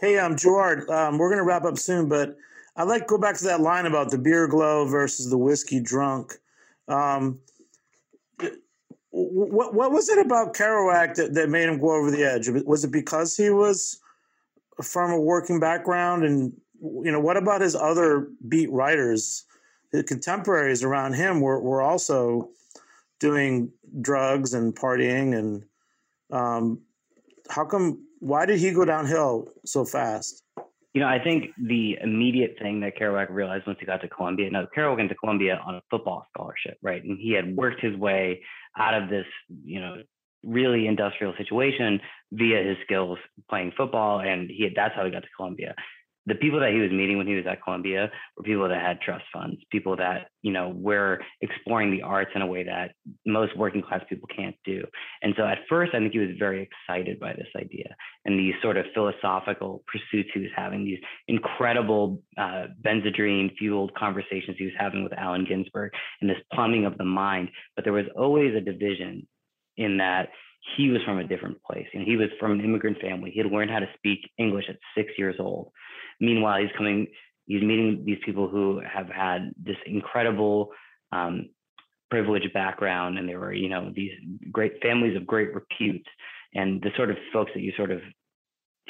[0.00, 2.36] Hey, um, Jerard, um, we're gonna wrap up soon, but
[2.76, 5.80] I'd like to go back to that line about the beer glow versus the whiskey
[5.80, 6.34] drunk.
[6.86, 7.40] Um,
[9.10, 12.48] what what was it about Kerouac that, that made him go over the edge?
[12.48, 13.98] Was it because he was
[14.82, 19.44] from a working background and you know, what about his other beat writers?
[19.92, 22.50] The contemporaries around him were, were also
[23.18, 25.36] doing drugs and partying.
[25.36, 25.64] And
[26.30, 26.80] um,
[27.48, 30.42] how come, why did he go downhill so fast?
[30.94, 34.50] You know, I think the immediate thing that Kerouac realized once he got to Columbia,
[34.50, 37.02] now Kerouac went to Columbia on a football scholarship, right?
[37.02, 38.42] And he had worked his way
[38.76, 39.26] out of this,
[39.64, 39.96] you know,
[40.42, 42.00] really industrial situation
[42.32, 43.18] via his skills
[43.50, 44.20] playing football.
[44.20, 45.74] And he that's how he got to Columbia
[46.26, 49.00] the people that he was meeting when he was at Columbia were people that had
[49.00, 52.92] trust funds, people that, you know, were exploring the arts in a way that
[53.26, 54.84] most working class people can't do.
[55.22, 57.94] And so at first, I think he was very excited by this idea
[58.24, 64.56] and these sort of philosophical pursuits he was having, these incredible uh, benzedrine fueled conversations
[64.58, 67.48] he was having with Allen Ginsberg and this plumbing of the mind.
[67.74, 69.26] But there was always a division
[69.78, 70.28] in that
[70.76, 73.30] he was from a different place and he was from an immigrant family.
[73.30, 75.70] He had learned how to speak English at six years old.
[76.20, 77.06] Meanwhile, he's coming,
[77.46, 80.70] he's meeting these people who have had this incredible
[81.12, 81.48] um,
[82.10, 84.12] privileged background, and they were, you know, these
[84.50, 86.06] great families of great repute,
[86.54, 88.00] and the sort of folks that you sort of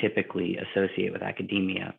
[0.00, 1.94] typically associate with academia.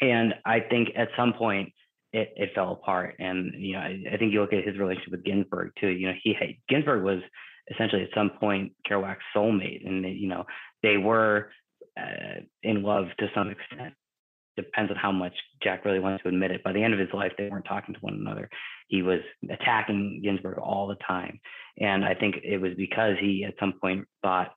[0.00, 1.72] And I think at some point
[2.12, 3.16] it, it fell apart.
[3.18, 5.88] And you know, I, I think you look at his relationship with Ginsberg too.
[5.88, 6.34] You know, he
[6.68, 7.20] Ginsberg was
[7.70, 10.44] essentially at some point Kerouac's soulmate, and they, you know,
[10.82, 11.50] they were
[11.98, 13.94] uh, in love to some extent
[14.56, 15.32] depends on how much
[15.62, 16.64] Jack really wants to admit it.
[16.64, 18.48] By the end of his life, they weren't talking to one another.
[18.88, 21.40] He was attacking Ginsberg all the time.
[21.78, 24.54] And I think it was because he at some point thought,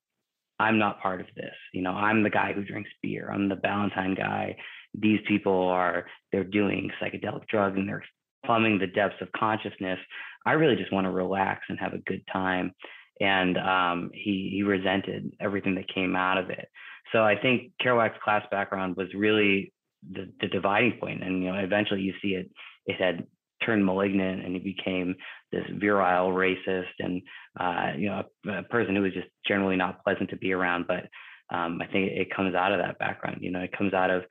[0.59, 1.53] I'm not part of this.
[1.73, 3.29] You know, I'm the guy who drinks beer.
[3.29, 4.55] I'm the Ballantine guy.
[4.93, 8.03] These people are, they're doing psychedelic drugs and they're
[8.45, 9.99] plumbing the depths of consciousness.
[10.45, 12.73] I really just want to relax and have a good time.
[13.19, 16.67] And um, he, he resented everything that came out of it.
[17.11, 19.73] So I think Kerouac's class background was really
[20.11, 21.23] the, the dividing point.
[21.23, 22.49] And you know, eventually you see it
[22.85, 23.25] it had
[23.65, 25.15] turned malignant and he became
[25.51, 27.21] this virile racist and
[27.59, 30.85] uh, you know a, a, person who was just generally not pleasant to be around.
[30.87, 31.07] But
[31.55, 33.37] um, I think it comes out of that background.
[33.41, 34.23] You know, it comes out of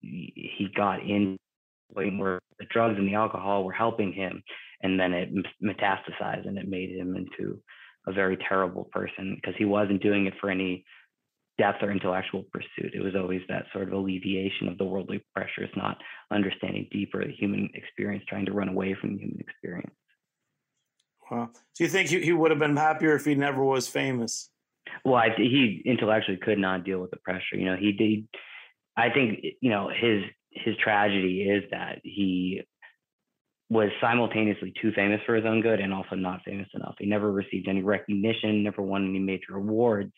[0.00, 1.36] he got in
[1.92, 4.42] where the drugs and the alcohol were helping him,
[4.82, 5.30] and then it
[5.62, 7.60] metastasized and it made him into
[8.06, 10.84] a very terrible person because he wasn't doing it for any
[11.58, 12.94] depth or intellectual pursuit.
[12.94, 15.98] It was always that sort of alleviation of the worldly pressures, not
[16.30, 19.94] understanding deeper the human experience, trying to run away from the human experience.
[21.30, 21.50] Wow.
[21.76, 24.50] Do you think he, he would have been happier if he never was famous?
[25.04, 27.56] Well, I, he intellectually could not deal with the pressure.
[27.56, 28.28] You know, he did.
[28.96, 32.62] I think you know his his tragedy is that he
[33.72, 36.94] was simultaneously too famous for his own good and also not famous enough.
[36.98, 40.12] He never received any recognition, never won any major awards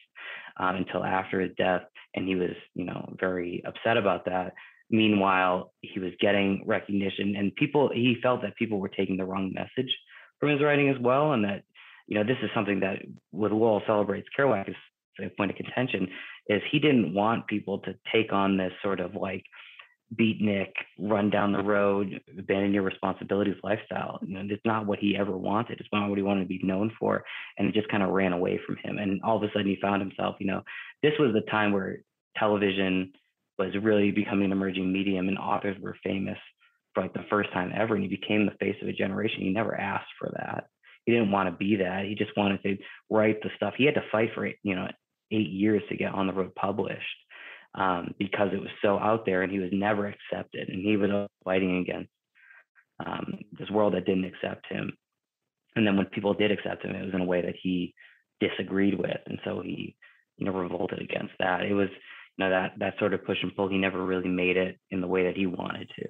[0.59, 1.83] um, until after his death,
[2.17, 4.55] and he was, you know, very upset about that.
[4.91, 9.55] Meanwhile, he was getting recognition, and people he felt that people were taking the wrong
[9.55, 9.95] message
[10.41, 11.63] from his writing as well, and that,
[12.09, 14.77] you know, this is something that with Lowell celebrates Kerouac is
[15.21, 16.09] a point of contention
[16.49, 19.45] is he didn't want people to take on this sort of like
[20.15, 24.19] beatnik, run down the road, abandon your responsibilities lifestyle.
[24.23, 25.81] You know, it's not what he ever wanted.
[25.81, 27.25] It's not what he wanted to be known for.
[27.59, 28.99] And it just kind of ran away from him.
[28.99, 30.63] And all of a sudden he found himself, you know,
[31.03, 32.03] this was the time where
[32.37, 33.13] television
[33.59, 36.39] was really becoming an emerging medium and authors were famous
[36.93, 37.95] for like the first time ever.
[37.95, 39.41] And he became the face of a generation.
[39.41, 40.67] He never asked for that.
[41.07, 42.05] He didn't want to be that.
[42.05, 42.77] He just wanted to
[43.11, 43.75] write the stuff.
[43.77, 44.89] He had to fight for it, you know,
[45.31, 47.03] eight years to get on the road published
[47.75, 50.69] um, because it was so out there and he was never accepted.
[50.69, 51.11] And he was
[51.45, 52.11] fighting against
[53.05, 54.93] um, this world that didn't accept him.
[55.77, 57.95] And then when people did accept him, it was in a way that he
[58.41, 59.19] disagreed with.
[59.27, 59.97] And so he,
[60.37, 61.63] you know, revolted against that.
[61.63, 61.89] It was,
[62.37, 65.01] you know, that, that sort of push and pull, he never really made it in
[65.01, 66.07] the way that he wanted to.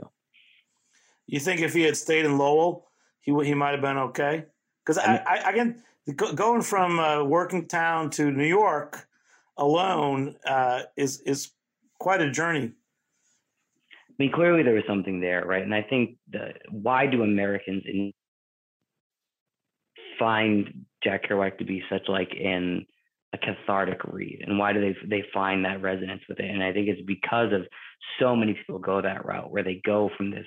[1.26, 2.90] You think if he had stayed in Lowell,
[3.22, 4.44] he he might have been okay?
[4.84, 5.82] Because I, I, again,
[6.34, 9.08] going from uh, working town to New York,
[9.56, 11.50] alone uh, is is
[11.98, 12.72] quite a journey.
[14.10, 15.62] I mean, clearly there was something there, right?
[15.62, 18.12] And I think the why do Americans in,
[20.18, 22.86] find Jack Kerouac to be such like in
[23.32, 26.50] a cathartic read, and why do they they find that resonance with it?
[26.50, 27.62] And I think it's because of
[28.20, 30.46] so many people go that route where they go from this,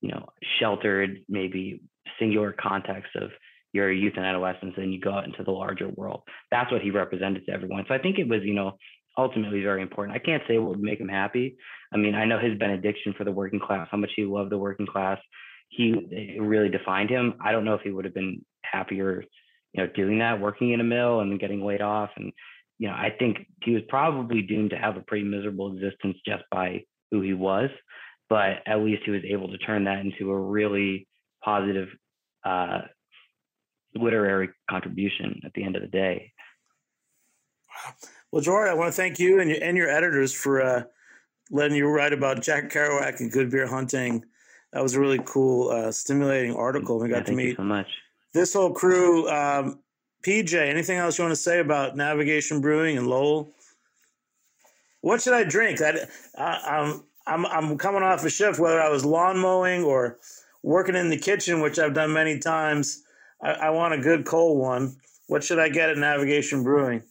[0.00, 0.26] you know,
[0.60, 1.80] sheltered, maybe
[2.18, 3.30] singular context of
[3.76, 6.22] your youth and adolescence and you go out into the larger world.
[6.50, 7.84] That's what he represented to everyone.
[7.86, 8.70] So I think it was, you know,
[9.24, 10.16] ultimately very important.
[10.16, 11.46] I can't say what would make him happy.
[11.94, 14.64] I mean, I know his benediction for the working class, how much he loved the
[14.68, 15.18] working class.
[15.68, 15.86] He
[16.40, 17.34] really defined him.
[17.46, 19.24] I don't know if he would have been happier,
[19.72, 22.10] you know, doing that, working in a mill and getting laid off.
[22.16, 22.32] And,
[22.78, 23.32] you know, I think
[23.64, 26.68] he was probably doomed to have a pretty miserable existence just by
[27.10, 27.70] who he was.
[28.28, 31.06] but at least he was able to turn that into a really
[31.44, 31.88] positive
[32.44, 32.82] uh,
[33.96, 36.32] literary contribution at the end of the day.
[38.30, 40.82] Well, Jory, I want to thank you and your, and your editors for uh,
[41.50, 44.24] letting you write about Jack Kerouac and good beer hunting.
[44.72, 46.98] That was a really cool, uh, stimulating article.
[46.98, 47.86] We got yeah, to meet so much.
[48.32, 49.28] this whole crew.
[49.28, 49.78] Um,
[50.22, 53.48] PJ, anything else you want to say about Navigation Brewing and Lowell?
[55.02, 55.80] What should I drink?
[55.80, 60.18] I, I, I'm I'm I'm coming off a shift, whether I was lawn mowing or
[60.62, 63.04] working in the kitchen, which I've done many times.
[63.42, 64.96] I, I want a good cold one.
[65.28, 67.02] What should I get at Navigation Brewing?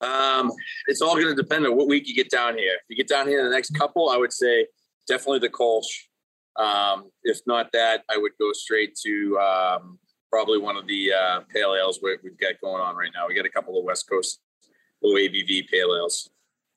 [0.00, 0.50] Um,
[0.88, 2.74] it's all going to depend on what week you get down here.
[2.74, 4.66] If you get down here in the next couple, I would say
[5.06, 6.06] definitely the Kolsch.
[6.56, 9.98] Um, if not that, I would go straight to um,
[10.30, 13.28] probably one of the uh, pale ales we, we've got going on right now.
[13.28, 14.40] We got a couple of West Coast
[15.02, 16.28] low ABV pale ales.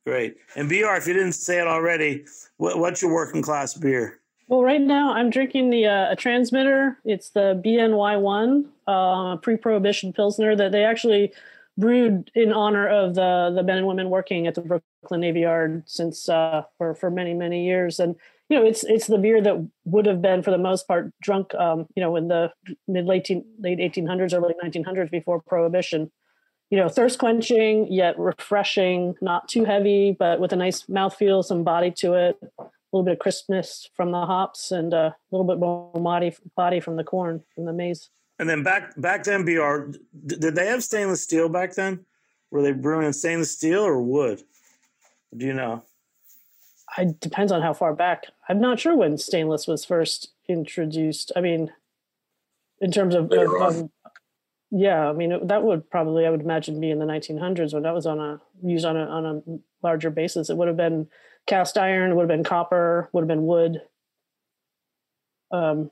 [0.05, 0.37] Great.
[0.55, 2.25] And BR, if you didn't say it already,
[2.57, 4.19] what, what's your working class beer?
[4.47, 6.99] Well, right now I'm drinking the uh, a transmitter.
[7.03, 11.33] It's the BNY1 uh, pre-prohibition pilsner that they actually
[11.77, 15.83] brewed in honor of the the men and women working at the Brooklyn Navy Yard
[15.87, 17.99] since uh, for for many many years.
[17.99, 18.15] And
[18.49, 21.55] you know, it's it's the beer that would have been for the most part drunk,
[21.55, 22.51] um, you know, in the
[22.87, 23.27] mid late
[23.59, 26.11] late 1800s, early 1900s before prohibition
[26.71, 31.63] you know, thirst quenching yet refreshing, not too heavy, but with a nice mouthfeel, some
[31.63, 32.39] body to it,
[32.95, 36.33] a little bit of crispness from the hops, and uh, a little bit more body
[36.55, 38.09] body from the corn from the maize.
[38.39, 42.05] And then back back to MBR, did they have stainless steel back then?
[42.51, 44.43] Were they brewing in stainless steel or wood?
[45.35, 45.83] Do you know?
[46.97, 48.27] It depends on how far back.
[48.47, 51.33] I'm not sure when stainless was first introduced.
[51.35, 51.73] I mean,
[52.79, 53.89] in terms of, of, of
[54.71, 57.83] yeah, I mean it, that would probably I would imagine be in the 1900s when
[57.83, 59.41] that was on a used on a on a
[59.85, 60.49] larger basis.
[60.49, 61.07] It would have been
[61.47, 63.81] cast iron, would have been copper, would have been wood.
[65.51, 65.91] Um,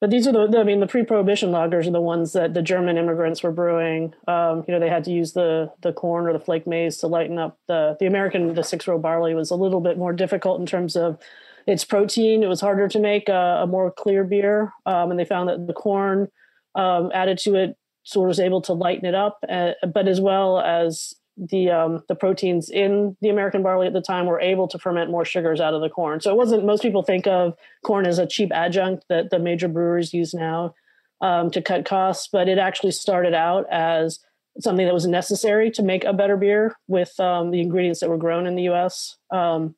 [0.00, 2.96] but these are the, I mean, the pre-prohibition lagers are the ones that the German
[2.96, 4.14] immigrants were brewing.
[4.26, 7.06] Um, you know, they had to use the the corn or the flake maize to
[7.06, 8.54] lighten up the the American.
[8.54, 11.18] The six row barley was a little bit more difficult in terms of
[11.66, 12.42] its protein.
[12.42, 15.66] It was harder to make a, a more clear beer, um, and they found that
[15.66, 16.28] the corn
[16.74, 20.18] um, added to it sort of was able to lighten it up, uh, but as
[20.18, 21.14] well as
[21.48, 25.10] the um, the proteins in the American barley at the time were able to ferment
[25.10, 26.20] more sugars out of the corn.
[26.20, 26.64] So it wasn't.
[26.64, 30.74] Most people think of corn as a cheap adjunct that the major brewers use now
[31.20, 34.20] um, to cut costs, but it actually started out as
[34.58, 38.18] something that was necessary to make a better beer with um, the ingredients that were
[38.18, 39.16] grown in the U.S.
[39.30, 39.74] Um,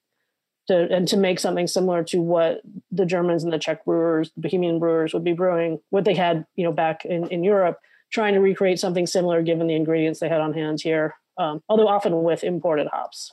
[0.68, 4.42] to, and to make something similar to what the Germans and the Czech brewers, the
[4.42, 7.78] Bohemian brewers would be brewing, what they had, you know, back in, in Europe,
[8.12, 11.88] trying to recreate something similar given the ingredients they had on hand here, um, although
[11.88, 13.32] often with imported hops.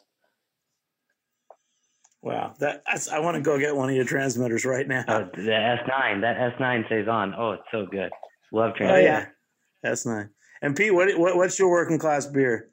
[2.21, 5.05] Wow, that I want to go get one of your transmitters right now.
[5.07, 7.33] Oh, the S9, that S9 stays on.
[7.37, 8.11] Oh, it's so good.
[8.51, 8.99] Love transmitter.
[8.99, 10.29] Oh yeah, S9.
[10.61, 12.71] And Pete, what, what what's your working class beer?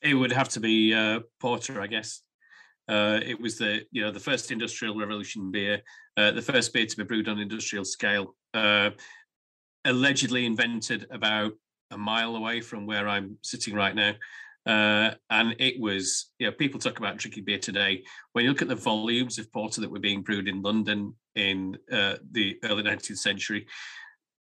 [0.00, 2.22] It would have to be uh, porter, I guess.
[2.88, 5.82] Uh, it was the you know the first industrial revolution beer,
[6.16, 8.34] uh, the first beer to be brewed on industrial scale.
[8.54, 8.90] Uh,
[9.84, 11.52] allegedly invented about
[11.90, 14.14] a mile away from where I'm sitting right now.
[14.66, 18.02] Uh, and it was, you know, people talk about drinking beer today.
[18.32, 21.78] When you look at the volumes of porter that were being brewed in London in
[21.92, 23.66] uh, the early 19th century,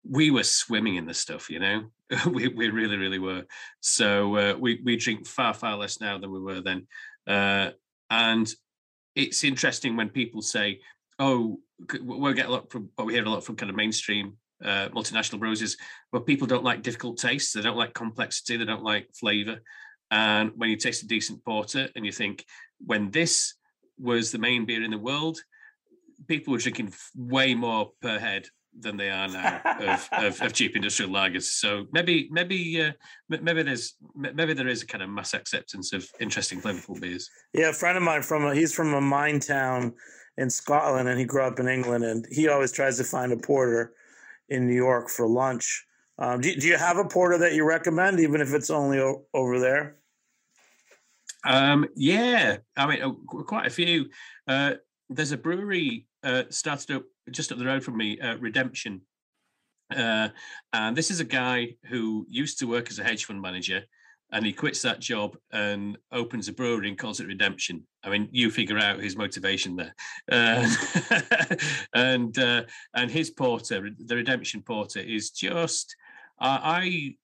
[0.03, 1.84] we were swimming in the stuff, you know,
[2.32, 3.45] we, we really, really were.
[3.79, 6.88] So uh, we, we drink far, far less now than we were then.
[7.25, 7.71] Uh,
[8.09, 8.51] and
[9.15, 10.79] it's interesting when people say,
[11.19, 11.59] "Oh,
[12.03, 14.89] we get a lot from," but we hear a lot from kind of mainstream uh,
[14.89, 15.78] multinational brewers,
[16.12, 17.53] but people don't like difficult tastes.
[17.53, 18.57] They don't like complexity.
[18.57, 19.59] They don't like flavor.
[20.12, 22.45] And when you taste a decent porter, and you think,
[22.86, 23.55] when this
[23.97, 25.39] was the main beer in the world,
[26.28, 28.47] people were drinking way more per head
[28.80, 31.43] than they are now of, of, of, cheap industrial lagers.
[31.43, 32.91] So maybe maybe uh,
[33.30, 37.30] maybe there's maybe there is a kind of mass acceptance of interesting flavorful beers.
[37.53, 39.93] Yeah, a friend of mine from a, he's from a mine town
[40.38, 43.38] in Scotland, and he grew up in England, and he always tries to find a
[43.38, 43.93] porter
[44.52, 45.86] in New York for lunch.
[46.20, 49.26] Um, do, do you have a porter that you recommend, even if it's only o-
[49.34, 49.95] over there?
[51.43, 53.12] Um, yeah, I mean, uh,
[53.43, 54.10] quite a few.
[54.47, 54.74] Uh,
[55.10, 59.02] there's a brewery uh, started up just up the road from me, uh, Redemption.
[59.95, 60.30] Uh,
[60.74, 63.84] and this is a guy who used to work as a hedge fund manager
[64.32, 67.86] and he quits that job and opens a brewery and calls it Redemption.
[68.03, 69.93] I mean, you figure out his motivation there.
[70.32, 71.55] Uh,
[71.93, 72.63] and uh,
[72.95, 75.95] and his porter, the Redemption porter, is just
[76.39, 77.15] uh, I,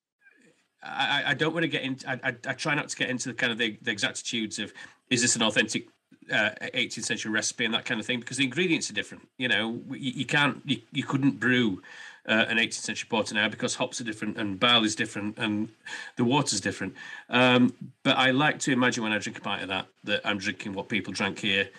[0.83, 2.09] I I don't want to get into.
[2.09, 4.73] I, I, I, try not to get into the kind of the, the exactitudes of
[5.09, 5.87] is this an authentic
[6.31, 9.27] uh, 18th century recipe and that kind of thing because the ingredients are different.
[9.37, 11.81] You know, you, you can't, you, you couldn't brew
[12.27, 15.69] uh, an 18th century porter now because hops are different and barley is different and
[16.17, 16.93] the water's different.
[17.29, 17.73] Um,
[18.03, 20.73] but I like to imagine when I drink a pint of that that I'm drinking
[20.73, 21.69] what people drank here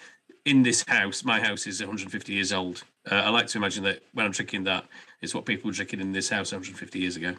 [0.44, 1.24] in this house.
[1.24, 2.84] My house is 150 years old.
[3.10, 4.84] Uh, I like to imagine that when I'm drinking that,
[5.20, 7.34] it's what people were drinking in this house 150 years ago.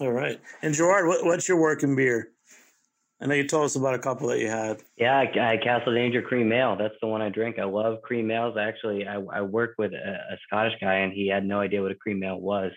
[0.00, 0.40] All right.
[0.62, 2.30] And Jerard, what, what's your working beer?
[3.22, 4.82] I know you told us about a couple that you had.
[4.96, 6.74] Yeah, I, I Castle Danger Cream Ale.
[6.76, 7.56] That's the one I drink.
[7.60, 8.56] I love cream ales.
[8.58, 9.96] Actually, I, I work with a,
[10.32, 12.72] a Scottish guy, and he had no idea what a cream ale was.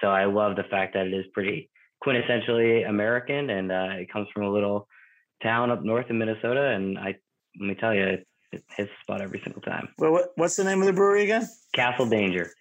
[0.00, 1.68] So I love the fact that it is pretty
[2.06, 4.86] quintessentially American, and uh, it comes from a little
[5.42, 6.68] town up north in Minnesota.
[6.68, 7.16] And I
[7.60, 9.88] let me tell you, it, it hits the spot every single time.
[9.98, 11.48] Well, what, what's the name of the brewery again?
[11.74, 12.52] Castle Danger.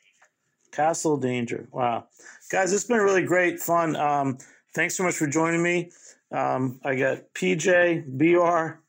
[0.72, 1.68] Castle Danger.
[1.72, 2.08] Wow,
[2.52, 3.96] guys, it's been really great fun.
[3.96, 4.40] Um,
[4.74, 5.92] thanks so much for joining me.
[6.32, 8.80] Um, I got PJ, BR,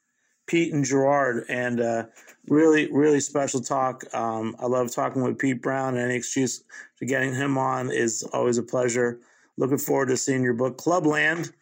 [0.47, 2.05] Pete, and Jerard, and uh,
[2.49, 4.03] really, really special talk.
[4.15, 6.65] Um, I love talking with Pete Brown, and any excuse
[6.99, 9.21] to getting him on is always a pleasure.
[9.57, 11.53] Looking forward to seeing your book, Clubland,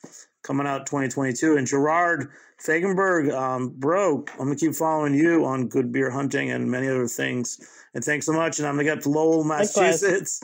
[0.43, 1.57] coming out 2022.
[1.57, 2.31] And Jerard
[2.65, 7.09] Fagerberg, um, bro, I'm gonna keep following you on Good Beer Hunting and many other
[7.09, 7.59] things.
[7.95, 8.59] And thanks so much.
[8.59, 10.43] And I'm gonna get to Lowell, Massachusetts.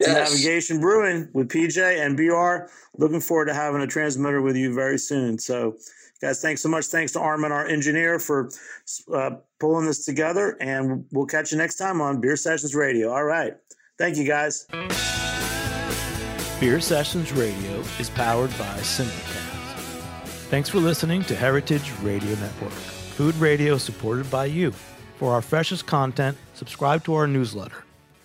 [0.00, 0.30] Yes.
[0.30, 2.70] Navigation Brewing with PJ and BR.
[2.96, 5.38] Looking forward to having a transmitter with you very soon.
[5.38, 5.76] So,
[6.20, 6.86] guys, thanks so much.
[6.86, 8.50] Thanks to Armin, our engineer, for
[9.12, 10.56] uh, pulling this together.
[10.60, 13.10] And we'll catch you next time on Beer Sessions Radio.
[13.10, 13.54] All right.
[13.98, 14.66] Thank you, guys.
[16.60, 19.34] Beer Sessions Radio is powered by Simplecast.
[20.48, 24.70] Thanks for listening to Heritage Radio Network, food radio supported by you.
[25.16, 27.84] For our freshest content, subscribe to our newsletter